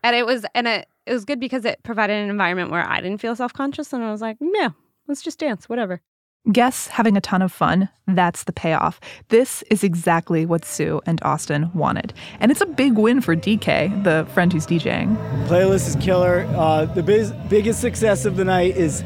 And 0.02 0.14
it 0.14 0.26
was 0.26 0.44
and 0.54 0.68
it, 0.68 0.88
it 1.06 1.12
was 1.12 1.24
good 1.24 1.40
because 1.40 1.64
it 1.64 1.82
provided 1.82 2.12
an 2.14 2.28
environment 2.28 2.70
where 2.70 2.86
I 2.86 3.00
didn't 3.00 3.20
feel 3.20 3.34
self 3.34 3.52
conscious 3.52 3.92
and 3.92 4.04
I 4.04 4.12
was 4.12 4.20
like, 4.20 4.36
yeah, 4.40 4.70
let's 5.08 5.22
just 5.22 5.38
dance, 5.38 5.68
whatever. 5.68 6.02
Guests 6.52 6.86
having 6.86 7.16
a 7.16 7.20
ton 7.20 7.42
of 7.42 7.50
fun, 7.50 7.88
that's 8.06 8.44
the 8.44 8.52
payoff. 8.52 9.00
This 9.30 9.62
is 9.68 9.82
exactly 9.82 10.46
what 10.46 10.64
Sue 10.64 11.00
and 11.04 11.20
Austin 11.24 11.72
wanted. 11.74 12.14
And 12.38 12.52
it's 12.52 12.60
a 12.60 12.66
big 12.66 12.96
win 12.96 13.20
for 13.20 13.34
DK, 13.34 14.04
the 14.04 14.28
friend 14.32 14.52
who's 14.52 14.64
DJing. 14.64 15.16
Playlist 15.48 15.88
is 15.88 15.96
killer. 15.96 16.46
Uh, 16.56 16.84
the 16.84 17.02
biz- 17.02 17.32
biggest 17.48 17.80
success 17.80 18.24
of 18.24 18.36
the 18.36 18.44
night 18.44 18.76
is 18.76 19.02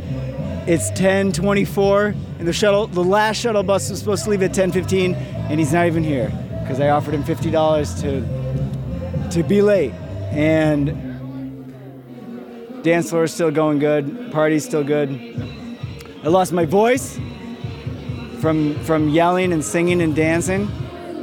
it's 0.67 0.91
10:24, 0.91 2.15
and 2.39 2.47
the 2.47 2.53
shuttle, 2.53 2.87
the 2.87 3.03
last 3.03 3.39
shuttle 3.39 3.63
bus 3.63 3.89
was 3.89 4.01
supposed 4.01 4.25
to 4.25 4.31
leave 4.31 4.43
at 4.43 4.53
10:15, 4.53 5.15
and 5.15 5.59
he's 5.59 5.73
not 5.73 5.87
even 5.87 6.05
here 6.05 6.31
because 6.61 6.79
I 6.79 6.91
offered 6.91 7.15
him 7.15 7.25
$50 7.25 7.95
to 8.03 9.31
to 9.31 9.43
be 9.43 9.63
late, 9.63 9.95
and 10.31 10.89
Dance 12.83 13.09
floor 13.09 13.25
is 13.25 13.33
still 13.33 13.51
going 13.51 13.79
good. 13.79 14.31
Party's 14.31 14.65
still 14.65 14.85
good. 14.85 15.60
I 16.23 16.29
lost 16.29 16.53
my 16.53 16.67
voice 16.67 17.19
from 18.41 18.75
from 18.85 19.09
yelling 19.09 19.53
and 19.55 19.65
singing 19.65 20.03
and 20.03 20.15
dancing. 20.15 20.69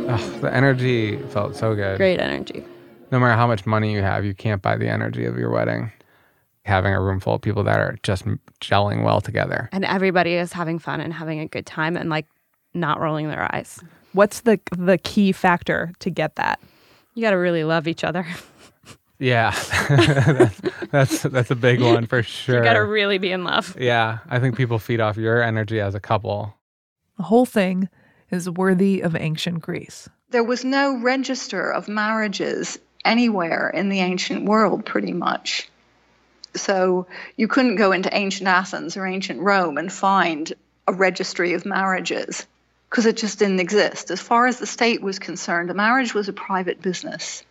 Ugh, 0.07 0.41
the 0.41 0.51
energy 0.51 1.17
felt 1.29 1.55
so 1.55 1.75
good. 1.75 1.97
Great 1.97 2.19
energy. 2.19 2.65
No 3.12 3.19
matter 3.19 3.33
how 3.36 3.45
much 3.45 3.67
money 3.67 3.93
you 3.93 4.01
have, 4.01 4.25
you 4.25 4.33
can't 4.33 4.62
buy 4.62 4.75
the 4.75 4.89
energy 4.89 5.25
of 5.25 5.38
your 5.38 5.51
wedding. 5.51 5.91
Having 6.65 6.95
a 6.95 7.01
room 7.01 7.19
full 7.19 7.36
of 7.36 7.41
people 7.41 7.63
that 7.63 7.79
are 7.79 7.97
just 8.01 8.25
gelling 8.60 9.03
well 9.03 9.21
together. 9.21 9.69
And 9.71 9.86
everybody 9.86 10.33
is 10.33 10.51
having 10.51 10.79
fun 10.79 10.99
and 10.99 11.13
having 11.13 11.39
a 11.39 11.47
good 11.47 11.67
time 11.67 11.95
and 11.95 12.10
like 12.10 12.25
not 12.73 12.99
rolling 12.99 13.27
their 13.29 13.53
eyes. 13.53 13.79
What's 14.13 14.41
the 14.41 14.60
the 14.75 14.97
key 14.97 15.31
factor 15.31 15.91
to 15.99 16.10
get 16.10 16.36
that? 16.38 16.60
You 17.13 17.21
got 17.21 17.31
to 17.31 17.38
really 17.38 17.63
love 17.63 17.88
each 17.88 18.03
other. 18.03 18.25
Yeah, 19.19 19.51
that's, 19.89 20.62
that's 20.91 21.21
that's 21.23 21.51
a 21.51 21.56
big 21.56 21.82
one 21.82 22.06
for 22.06 22.21
sure. 22.21 22.58
You 22.58 22.63
got 22.63 22.73
to 22.73 22.86
really 22.86 23.17
be 23.17 23.32
in 23.32 23.43
love. 23.43 23.75
Yeah, 23.80 24.19
I 24.30 24.39
think 24.39 24.56
people 24.56 24.77
feed 24.77 24.99
off 24.99 25.17
your 25.17 25.41
energy 25.41 25.80
as 25.80 25.95
a 25.95 25.99
couple. 25.99 26.53
The 27.17 27.23
whole 27.23 27.45
thing 27.45 27.89
is 28.30 28.49
worthy 28.49 29.01
of 29.01 29.15
ancient 29.15 29.62
Greece. 29.62 30.08
There 30.30 30.43
was 30.43 30.63
no 30.63 30.97
register 30.97 31.71
of 31.71 31.88
marriages 31.88 32.77
anywhere 33.03 33.71
in 33.73 33.89
the 33.89 34.01
ancient 34.01 34.45
world, 34.45 34.86
pretty 34.86 35.13
much. 35.13 35.69
So 36.56 37.08
you 37.38 37.47
couldn't 37.47 37.77
go 37.77 37.91
into 37.91 38.15
ancient 38.15 38.47
Athens 38.47 38.97
or 38.97 39.06
ancient 39.06 39.39
Rome 39.39 39.77
and 39.77 39.91
find 39.91 40.51
a 40.88 40.93
registry 40.93 41.53
of 41.53 41.65
marriages 41.65 42.45
because 42.89 43.06
it 43.06 43.17
just 43.17 43.39
didn't 43.39 43.60
exist. 43.60 44.12
As 44.12 44.21
far 44.21 44.47
as 44.47 44.60
the 44.60 44.65
state 44.67 45.01
was 45.01 45.19
concerned, 45.19 45.69
a 45.69 45.73
marriage 45.73 46.13
was 46.13 46.30
a 46.30 46.34
private 46.34 46.82
business 46.82 47.43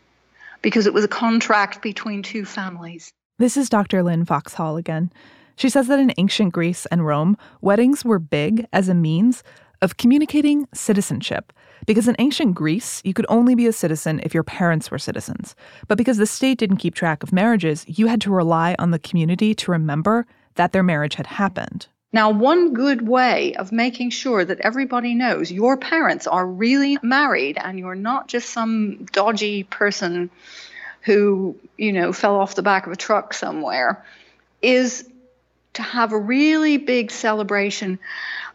because 0.63 0.87
it 0.87 0.95
was 0.95 1.05
a 1.05 1.09
contract 1.09 1.83
between 1.83 2.23
two 2.23 2.45
families. 2.45 3.11
This 3.39 3.57
is 3.57 3.69
Dr. 3.69 4.03
Lin 4.03 4.25
Foxhall 4.25 4.77
again. 4.77 5.13
She 5.57 5.69
says 5.69 5.89
that 5.89 5.99
in 5.99 6.13
ancient 6.19 6.53
Greece 6.53 6.87
and 6.87 7.07
Rome, 7.07 7.37
weddings 7.61 8.05
were 8.05 8.19
big 8.19 8.67
as 8.73 8.89
a 8.89 8.95
means 8.95 9.43
of 9.83 9.97
communicating 9.97 10.67
citizenship. 10.75 11.53
Because 11.87 12.09
in 12.09 12.17
ancient 12.19 12.55
Greece, 12.55 13.03
you 13.05 13.15
could 13.15 13.27
only 13.29 13.55
be 13.55 13.67
a 13.67 13.73
citizen 13.73 14.21
if 14.23 14.35
your 14.35 14.43
parents 14.43 14.91
were 14.91 14.99
citizens. 14.99 15.55
But 15.89 15.99
because 15.99 16.19
the 16.19 16.27
state 16.27 16.59
didn't 16.59 16.79
keep 16.79 16.95
track 16.95 17.23
of 17.23 17.33
marriages, 17.33 17.85
you 17.87 18.07
had 18.07 18.21
to 18.23 18.31
rely 18.31 18.75
on 18.79 18.91
the 18.91 18.99
community 18.99 19.55
to 19.55 19.71
remember 19.71 20.27
that 20.55 20.73
their 20.73 20.83
marriage 20.83 21.15
had 21.15 21.27
happened. 21.27 21.89
Now, 22.13 22.31
one 22.31 22.73
good 22.73 23.07
way 23.07 23.55
of 23.55 23.73
making 23.73 24.11
sure 24.11 24.45
that 24.45 24.61
everybody 24.61 25.15
knows 25.15 25.51
your 25.51 25.77
parents 25.77 26.27
are 26.27 26.47
really 26.47 26.99
married 27.03 27.59
and 27.59 27.79
you're 27.79 27.95
not 27.95 28.29
just 28.29 28.51
some 28.51 29.07
dodgy 29.13 29.65
person 29.65 30.31
who, 31.03 31.57
you 31.77 31.93
know, 31.93 32.13
fell 32.13 32.37
off 32.37 32.55
the 32.55 32.63
back 32.63 32.87
of 32.87 32.93
a 32.93 32.97
truck 32.97 33.35
somewhere 33.35 34.05
is 34.63 35.09
to 35.75 35.83
have 35.83 36.13
a 36.13 36.19
really 36.19 36.79
big 36.79 37.11
celebration 37.11 37.99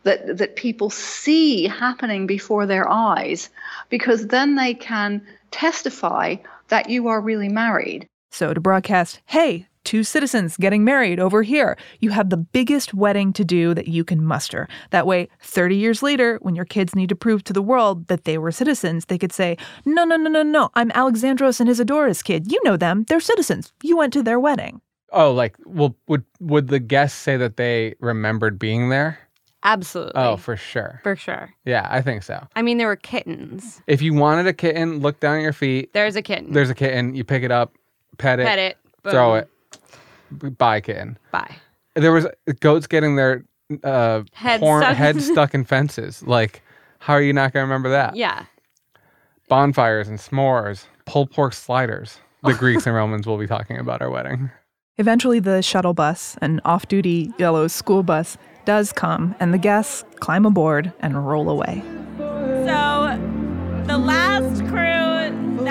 that 0.04 0.38
that 0.38 0.56
people 0.56 0.90
see 0.90 1.68
happening 1.68 2.26
before 2.26 2.66
their 2.66 2.90
eyes 2.90 3.50
because 3.90 4.28
then 4.28 4.56
they 4.56 4.74
can 4.74 5.26
testify 5.52 6.36
that 6.70 6.90
you 6.90 7.08
are 7.08 7.22
really 7.22 7.50
married. 7.50 8.08
So 8.32 8.54
to 8.54 8.60
broadcast, 8.60 9.22
hey, 9.26 9.68
two 9.84 10.04
citizens 10.04 10.58
getting 10.58 10.84
married 10.84 11.20
over 11.20 11.44
here. 11.44 11.78
You 12.00 12.12
have 12.12 12.30
the 12.30 12.38
biggest 12.38 12.94
wedding 12.94 13.34
to 13.34 13.44
do 13.44 13.74
that 13.74 13.88
you 13.88 14.04
can 14.04 14.24
muster. 14.24 14.67
That 14.91 15.08
way, 15.08 15.30
30 15.41 15.76
years 15.76 16.04
later, 16.04 16.39
when 16.41 16.56
your 16.56 16.65
kids 16.65 16.96
need 16.96 17.10
to 17.10 17.15
prove 17.15 17.44
to 17.46 17.54
the 17.54 17.62
world 17.62 18.08
that 18.08 18.26
they 18.26 18.38
were 18.38 18.52
citizens, 18.52 19.06
they 19.06 19.17
could 19.17 19.34
say, 19.34 19.58
No, 19.86 20.04
no, 20.04 20.15
no, 20.15 20.30
no, 20.30 20.44
no. 20.44 20.70
I'm 20.76 20.91
Alexandros 20.91 21.60
and 21.60 21.70
Isidora's 21.70 22.24
kid. 22.24 22.52
You 22.52 22.62
know 22.63 22.78
them. 22.78 23.06
They're 23.08 23.20
citizens. 23.20 23.74
You 23.84 23.98
went 23.98 24.13
to 24.13 24.24
their 24.24 24.39
wedding. 24.39 24.82
Oh, 25.12 25.32
like, 25.32 25.56
well, 25.65 25.96
would 26.08 26.24
would 26.39 26.70
the 26.70 26.80
guests 26.80 27.20
say 27.20 27.36
that 27.38 27.58
they 27.58 27.96
remembered 28.00 28.58
being 28.58 28.89
there? 28.89 29.20
Absolutely. 29.63 30.13
Oh, 30.15 30.38
for 30.38 30.58
sure. 30.58 31.00
For 31.04 31.15
sure. 31.15 31.54
Yeah, 31.65 31.88
I 31.91 32.02
think 32.02 32.24
so. 32.24 32.48
I 32.56 32.62
mean, 32.62 32.78
there 32.78 32.88
were 32.88 32.96
kittens. 32.96 33.82
If 33.86 34.02
you 34.02 34.13
wanted 34.13 34.48
a 34.48 34.54
kitten, 34.54 35.00
look 35.00 35.20
down 35.20 35.38
at 35.38 35.41
your 35.41 35.54
feet. 35.54 35.94
There's 35.94 36.15
a 36.15 36.22
kitten. 36.22 36.52
There's 36.52 36.70
a 36.70 36.76
kitten. 36.76 37.13
You 37.13 37.24
pick 37.24 37.44
it 37.44 37.52
up, 37.52 37.76
pet 38.17 38.39
it, 38.39 38.46
Pet 38.46 38.58
it, 38.58 38.78
throw 39.04 39.36
it, 39.36 39.50
buy 40.32 40.78
a 40.78 40.82
kitten. 40.82 41.17
Bye. 41.32 41.56
There 41.96 42.12
was 42.12 42.28
goats 42.60 42.88
getting 42.88 43.15
their 43.15 43.44
uh, 43.84 44.24
Head 44.34 44.60
horn, 44.60 44.82
stuck- 44.84 44.96
head 44.96 45.22
stuck 45.22 45.54
in 45.54 45.65
fences. 45.65 46.24
Like, 46.24 46.62
how 47.00 47.13
are 47.13 47.22
you 47.22 47.34
not 47.34 47.54
going 47.54 47.63
to 47.63 47.67
remember 47.67 47.89
that? 47.89 48.15
Yeah. 48.15 48.46
Bonfires 49.50 50.08
and 50.08 50.17
s'mores, 50.20 50.86
pulled 51.06 51.32
pork 51.32 51.54
sliders. 51.54 52.20
The 52.44 52.54
Greeks 52.58 52.86
and 52.88 52.96
Romans 52.96 53.28
will 53.28 53.38
be 53.38 53.48
talking 53.48 53.78
about 53.78 54.02
our 54.02 54.10
wedding. 54.10 54.50
Eventually, 54.98 55.39
the 55.39 55.62
shuttle 55.62 55.94
bus, 55.94 56.38
an 56.41 56.62
off 56.63 56.88
duty 56.88 57.32
yellow 57.38 57.67
school 57.67 58.04
bus, 58.04 58.38
does 58.65 58.94
come, 58.94 59.36
and 59.39 59.54
the 59.54 59.58
guests 59.58 60.04
climb 60.20 60.46
aboard 60.46 60.94
and 61.00 61.28
roll 61.28 61.50
away. 61.50 61.82
So 62.17 63.17
the 63.88 63.98
last 63.98 64.60
crew 64.67 65.01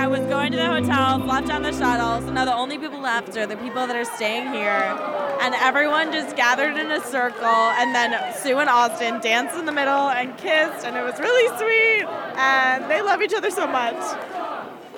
that 0.01 0.11
was 0.11 0.27
going 0.29 0.51
to 0.51 0.57
the 0.57 0.65
hotel 0.65 1.19
left 1.19 1.51
on 1.51 1.61
the 1.61 1.73
shuttle. 1.73 2.27
So 2.27 2.33
now 2.33 2.47
the 2.47 2.55
only 2.55 2.79
people 2.79 3.01
left 3.01 3.37
are 3.37 3.47
the 3.47 3.59
people 3.59 3.87
that 3.87 3.95
are 3.95 4.07
staying 4.07 4.51
here. 4.51 4.97
And 5.43 5.55
everyone 5.57 6.11
just 6.11 6.37
gathered 6.37 6.79
in 6.79 6.91
a 6.91 7.05
circle. 7.05 7.45
And 7.45 7.95
then 7.95 8.35
Sue 8.35 8.57
and 8.57 8.71
Austin 8.71 9.21
danced 9.21 9.59
in 9.59 9.67
the 9.67 9.73
middle 9.73 10.09
and 10.09 10.35
kissed. 10.39 10.87
And 10.87 10.97
it 10.97 11.03
was 11.03 11.19
really 11.21 11.49
sweet. 11.59 12.09
And 12.39 12.91
they 12.91 13.03
love 13.03 13.21
each 13.21 13.35
other 13.35 13.51
so 13.51 13.67
much. 13.67 13.97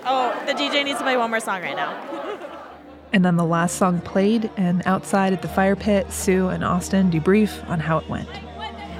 Oh, 0.06 0.40
the 0.46 0.52
DJ 0.52 0.84
needs 0.84 0.98
to 0.98 1.04
play 1.04 1.16
one 1.16 1.30
more 1.30 1.40
song 1.40 1.62
right 1.62 1.76
now. 1.76 2.38
And 3.14 3.26
then 3.26 3.36
the 3.36 3.44
last 3.44 3.76
song 3.76 4.00
played, 4.00 4.50
and 4.56 4.82
outside 4.86 5.34
at 5.34 5.42
the 5.42 5.48
fire 5.48 5.76
pit, 5.76 6.10
Sue 6.10 6.48
and 6.48 6.64
Austin 6.64 7.10
debrief 7.10 7.68
on 7.68 7.78
how 7.78 7.98
it 7.98 8.08
went. 8.08 8.26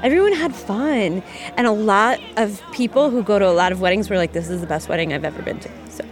Everyone 0.03 0.35
had 0.35 0.55
fun. 0.55 1.23
And 1.57 1.67
a 1.67 1.73
lot 1.73 2.21
of 2.37 2.63
people 2.73 3.09
who 3.09 3.23
go 3.23 3.39
to 3.39 3.49
a 3.49 3.57
lot 3.57 3.73
of 3.73 3.81
weddings 3.81 4.11
were 4.11 4.19
like, 4.19 4.35
this 4.35 4.51
is 4.51 4.61
the 4.61 4.67
best 4.67 4.91
wedding 4.91 5.15
I've 5.15 5.25
ever 5.25 5.41
been 5.41 5.61
to. 5.61 5.71
So 5.93 6.05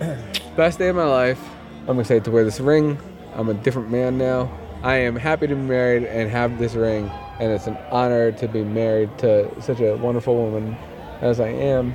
Best 0.56 0.78
day 0.78 0.88
of 0.88 0.96
my 0.96 1.04
life. 1.04 1.40
I'm 1.88 1.98
excited 1.98 2.22
to 2.24 2.30
wear 2.30 2.44
this 2.44 2.60
ring. 2.60 2.98
I'm 3.34 3.48
a 3.48 3.54
different 3.54 3.90
man 3.90 4.18
now. 4.18 4.52
I 4.82 4.96
am 4.96 5.16
happy 5.16 5.46
to 5.46 5.54
be 5.54 5.60
married 5.62 6.04
and 6.04 6.30
have 6.30 6.58
this 6.58 6.74
ring, 6.74 7.10
and 7.38 7.50
it's 7.50 7.66
an 7.66 7.78
honor 7.90 8.30
to 8.32 8.46
be 8.46 8.62
married 8.62 9.16
to 9.18 9.50
such 9.62 9.80
a 9.80 9.96
wonderful 9.96 10.36
woman 10.36 10.76
as 11.22 11.40
I 11.40 11.48
am. 11.48 11.94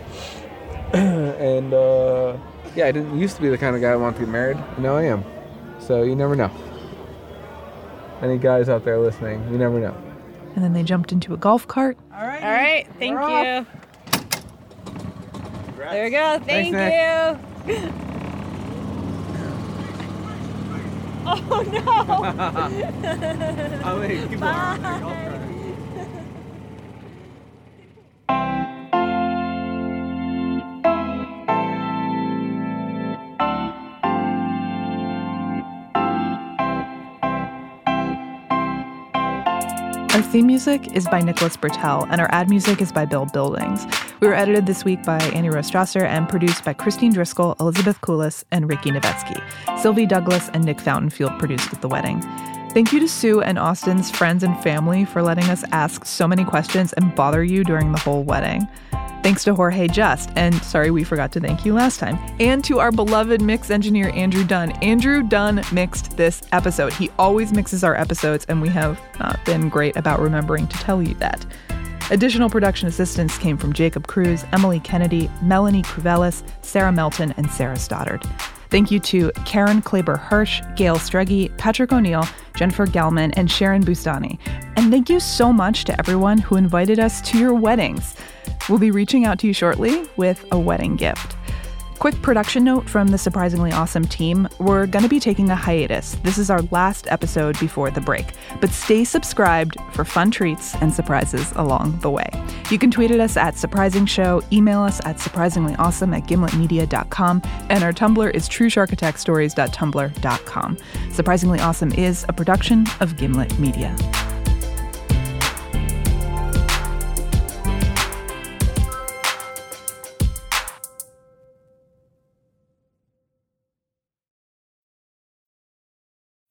and 0.93 1.75
uh, 1.75 2.35
yeah, 2.75 2.87
I 2.87 2.91
didn't 2.91 3.19
used 3.19 3.35
to 3.35 3.43
be 3.43 3.49
the 3.49 3.57
kind 3.57 3.75
of 3.75 3.83
guy 3.83 3.91
I 3.91 3.95
want 3.97 4.15
to 4.15 4.23
get 4.23 4.29
married, 4.29 4.57
and 4.57 4.79
now 4.79 4.95
I 4.95 5.03
am. 5.03 5.23
So 5.79 6.01
you 6.01 6.15
never 6.15 6.35
know. 6.35 6.49
Any 8.23 8.39
guys 8.39 8.67
out 8.67 8.83
there 8.83 8.97
listening, 8.97 9.43
you 9.51 9.59
never 9.59 9.79
know. 9.79 9.95
And 10.55 10.63
then 10.63 10.73
they 10.73 10.81
jumped 10.81 11.11
into 11.11 11.35
a 11.35 11.37
golf 11.37 11.67
cart. 11.67 11.97
All 12.11 12.25
right. 12.25 12.43
All 12.43 12.51
right. 12.51 12.87
Thank 12.97 13.19
you. 13.19 13.67
There 15.77 16.03
we 16.03 16.09
go. 16.09 16.39
Thank 16.39 16.73
Nick. 16.73 16.93
you. 16.93 17.54
oh 21.25 21.63
no. 21.73 21.81
I'll 23.83 23.99
make 23.99 24.29
you 24.29 24.37
Bye. 24.37 25.31
Our 40.15 40.21
theme 40.21 40.47
music 40.47 40.95
is 40.95 41.05
by 41.09 41.19
Nicholas 41.19 41.57
Britell, 41.57 42.07
and 42.09 42.21
our 42.21 42.29
ad 42.31 42.49
music 42.49 42.81
is 42.81 42.89
by 42.89 43.03
Build 43.03 43.33
Buildings. 43.33 43.85
We 44.21 44.29
were 44.29 44.33
edited 44.33 44.65
this 44.65 44.85
week 44.85 45.03
by 45.03 45.17
Annie 45.17 45.49
Rose 45.49 45.69
Strasser 45.69 46.03
and 46.03 46.29
produced 46.29 46.63
by 46.63 46.71
Christine 46.71 47.11
Driscoll, 47.11 47.57
Elizabeth 47.59 47.99
Kulas, 47.99 48.45
and 48.49 48.69
Rikki 48.69 48.91
Novetsky. 48.91 49.43
Sylvie 49.81 50.07
Douglis 50.07 50.49
and 50.53 50.63
Nick 50.63 50.77
Fountainfield 50.77 51.37
produced 51.37 51.73
at 51.73 51.81
the 51.81 51.89
wedding. 51.89 52.21
Thank 52.71 52.93
you 52.93 53.01
to 53.01 53.09
Sue 53.09 53.41
and 53.41 53.59
Austin's 53.59 54.09
friends 54.09 54.41
and 54.41 54.57
family 54.63 55.03
for 55.03 55.21
letting 55.21 55.49
us 55.49 55.65
ask 55.73 56.05
so 56.05 56.29
many 56.29 56.45
questions 56.45 56.93
and 56.93 57.13
bother 57.13 57.43
you 57.43 57.65
during 57.65 57.91
the 57.91 57.99
whole 57.99 58.23
wedding. 58.23 58.65
Thanks 59.25 59.43
to 59.45 59.55
Jorge 59.55 59.87
Just, 59.87 60.29
and 60.35 60.53
sorry 60.61 60.91
we 60.91 61.03
forgot 61.03 61.31
to 61.31 61.39
thank 61.39 61.65
you 61.65 61.73
last 61.73 61.99
time, 61.99 62.15
and 62.39 62.63
to 62.63 62.77
our 62.77 62.91
beloved 62.91 63.41
mix 63.41 63.71
engineer 63.71 64.11
Andrew 64.13 64.43
Dunn. 64.43 64.69
Andrew 64.83 65.23
Dunn 65.23 65.63
mixed 65.71 66.15
this 66.15 66.43
episode. 66.51 66.93
He 66.93 67.09
always 67.17 67.51
mixes 67.51 67.83
our 67.83 67.95
episodes, 67.95 68.45
and 68.45 68.61
we 68.61 68.69
have 68.69 69.01
not 69.19 69.43
been 69.43 69.67
great 69.67 69.95
about 69.95 70.19
remembering 70.19 70.67
to 70.67 70.77
tell 70.77 71.01
you 71.01 71.15
that. 71.15 71.43
Additional 72.11 72.51
production 72.51 72.87
assistance 72.87 73.35
came 73.39 73.57
from 73.57 73.73
Jacob 73.73 74.05
Cruz, 74.05 74.45
Emily 74.53 74.79
Kennedy, 74.79 75.27
Melanie 75.41 75.81
Cruvelis, 75.81 76.43
Sarah 76.61 76.91
Melton, 76.91 77.33
and 77.35 77.49
Sarah 77.49 77.79
Stoddard. 77.79 78.23
Thank 78.69 78.91
you 78.91 78.99
to 78.99 79.31
Karen 79.43 79.81
Klaber 79.81 80.19
Hirsch, 80.19 80.61
Gail 80.75 80.97
Streggy, 80.97 81.57
Patrick 81.57 81.91
O'Neill, 81.91 82.27
Jennifer 82.55 82.85
Gelman, 82.85 83.33
and 83.37 83.49
Sharon 83.49 83.81
Bustani. 83.83 84.37
And 84.75 84.91
thank 84.91 85.09
you 85.09 85.19
so 85.19 85.51
much 85.51 85.83
to 85.85 85.97
everyone 85.97 86.37
who 86.37 86.57
invited 86.57 86.99
us 86.99 87.21
to 87.21 87.39
your 87.39 87.55
weddings. 87.55 88.15
We'll 88.69 88.79
be 88.79 88.91
reaching 88.91 89.25
out 89.25 89.39
to 89.39 89.47
you 89.47 89.53
shortly 89.53 90.05
with 90.17 90.45
a 90.51 90.59
wedding 90.59 90.95
gift. 90.95 91.35
Quick 91.99 92.21
production 92.21 92.63
note 92.65 92.89
from 92.89 93.07
the 93.07 93.17
surprisingly 93.17 93.71
awesome 93.71 94.03
team. 94.05 94.49
We're 94.59 94.85
going 94.85 95.03
to 95.03 95.09
be 95.09 95.19
taking 95.19 95.49
a 95.49 95.55
hiatus. 95.55 96.15
This 96.23 96.37
is 96.37 96.49
our 96.49 96.61
last 96.63 97.07
episode 97.09 97.57
before 97.59 97.89
the 97.89 98.01
break, 98.01 98.25
but 98.59 98.71
stay 98.71 99.05
subscribed 99.05 99.77
for 99.93 100.03
fun 100.03 100.29
treats 100.29 100.75
and 100.75 100.93
surprises 100.93 101.53
along 101.55 101.97
the 102.01 102.09
way. 102.09 102.27
You 102.69 102.77
can 102.77 102.91
tweet 102.91 103.11
at 103.11 103.21
us 103.21 103.37
at 103.37 103.57
Surprising 103.57 104.05
Show, 104.05 104.41
email 104.51 104.81
us 104.81 104.99
at 105.05 105.15
surprisinglyawesome 105.17 106.15
at 106.15 106.27
gimletmedia.com, 106.27 107.41
and 107.69 107.83
our 107.83 107.93
Tumblr 107.93 108.35
is 108.35 108.49
truesharkattackstories.tumblr.com. 108.49 110.77
Surprisingly 111.11 111.59
Awesome 111.59 111.91
is 111.93 112.25
a 112.27 112.33
production 112.33 112.85
of 112.99 113.15
Gimlet 113.17 113.57
Media. 113.57 113.95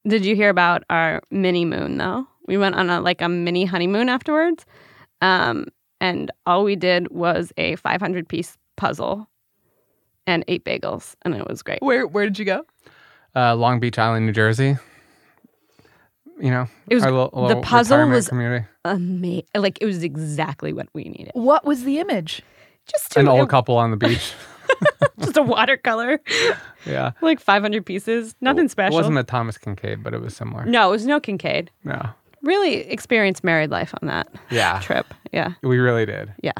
Did 0.06 0.24
you 0.24 0.36
hear 0.36 0.50
about 0.50 0.84
our 0.90 1.22
mini 1.30 1.64
moon 1.64 1.96
though? 1.98 2.26
We 2.46 2.58
went 2.58 2.74
on 2.74 2.90
a 2.90 3.00
like 3.00 3.22
a 3.22 3.28
mini 3.28 3.64
honeymoon 3.64 4.08
afterwards. 4.08 4.66
Um, 5.22 5.66
and 6.00 6.30
all 6.44 6.64
we 6.64 6.76
did 6.76 7.10
was 7.10 7.52
a 7.56 7.76
500 7.76 8.28
piece 8.28 8.58
puzzle 8.76 9.28
and 10.26 10.44
eight 10.48 10.64
bagels, 10.64 11.14
and 11.22 11.34
it 11.34 11.48
was 11.48 11.62
great. 11.62 11.80
Where 11.82 12.06
where 12.06 12.24
did 12.24 12.38
you 12.38 12.44
go? 12.44 12.64
Uh, 13.34 13.54
Long 13.54 13.80
Beach 13.80 13.98
Island, 13.98 14.26
New 14.26 14.32
Jersey. 14.32 14.76
You 16.40 16.50
know, 16.50 16.66
It 16.90 16.96
was 16.96 17.04
our 17.04 17.12
little, 17.12 17.46
the 17.46 17.60
puzzle 17.60 18.08
was 18.08 18.28
community. 18.28 18.66
amazing. 18.84 19.44
Like 19.54 19.78
it 19.80 19.86
was 19.86 20.02
exactly 20.02 20.72
what 20.72 20.88
we 20.92 21.04
needed. 21.04 21.30
What 21.34 21.64
was 21.64 21.84
the 21.84 22.00
image? 22.00 22.42
Just 22.90 23.16
An 23.16 23.28
old 23.28 23.48
couple 23.48 23.76
on 23.78 23.90
the 23.92 23.96
beach. 23.96 24.32
just 25.20 25.36
a 25.36 25.42
watercolor, 25.42 26.20
yeah. 26.86 27.12
like 27.22 27.40
500 27.40 27.84
pieces. 27.86 28.34
Nothing 28.40 28.68
special. 28.68 28.94
It 28.98 29.00
wasn't 29.00 29.18
a 29.18 29.24
Thomas 29.24 29.58
Kinkade, 29.58 30.02
but 30.02 30.14
it 30.14 30.20
was 30.20 30.36
similar. 30.36 30.64
no, 30.64 30.88
it 30.88 30.90
was 30.92 31.06
no 31.06 31.20
Kinkade. 31.20 31.68
No. 31.84 32.08
Really 32.42 32.74
experienced 32.90 33.42
married 33.42 33.70
life 33.70 33.94
on 34.02 34.08
that 34.08 34.28
Yeah. 34.50 34.80
trip. 34.80 35.06
Yeah. 35.32 35.54
We 35.62 35.78
really 35.78 36.04
did. 36.06 36.32
Yeah. 36.42 36.52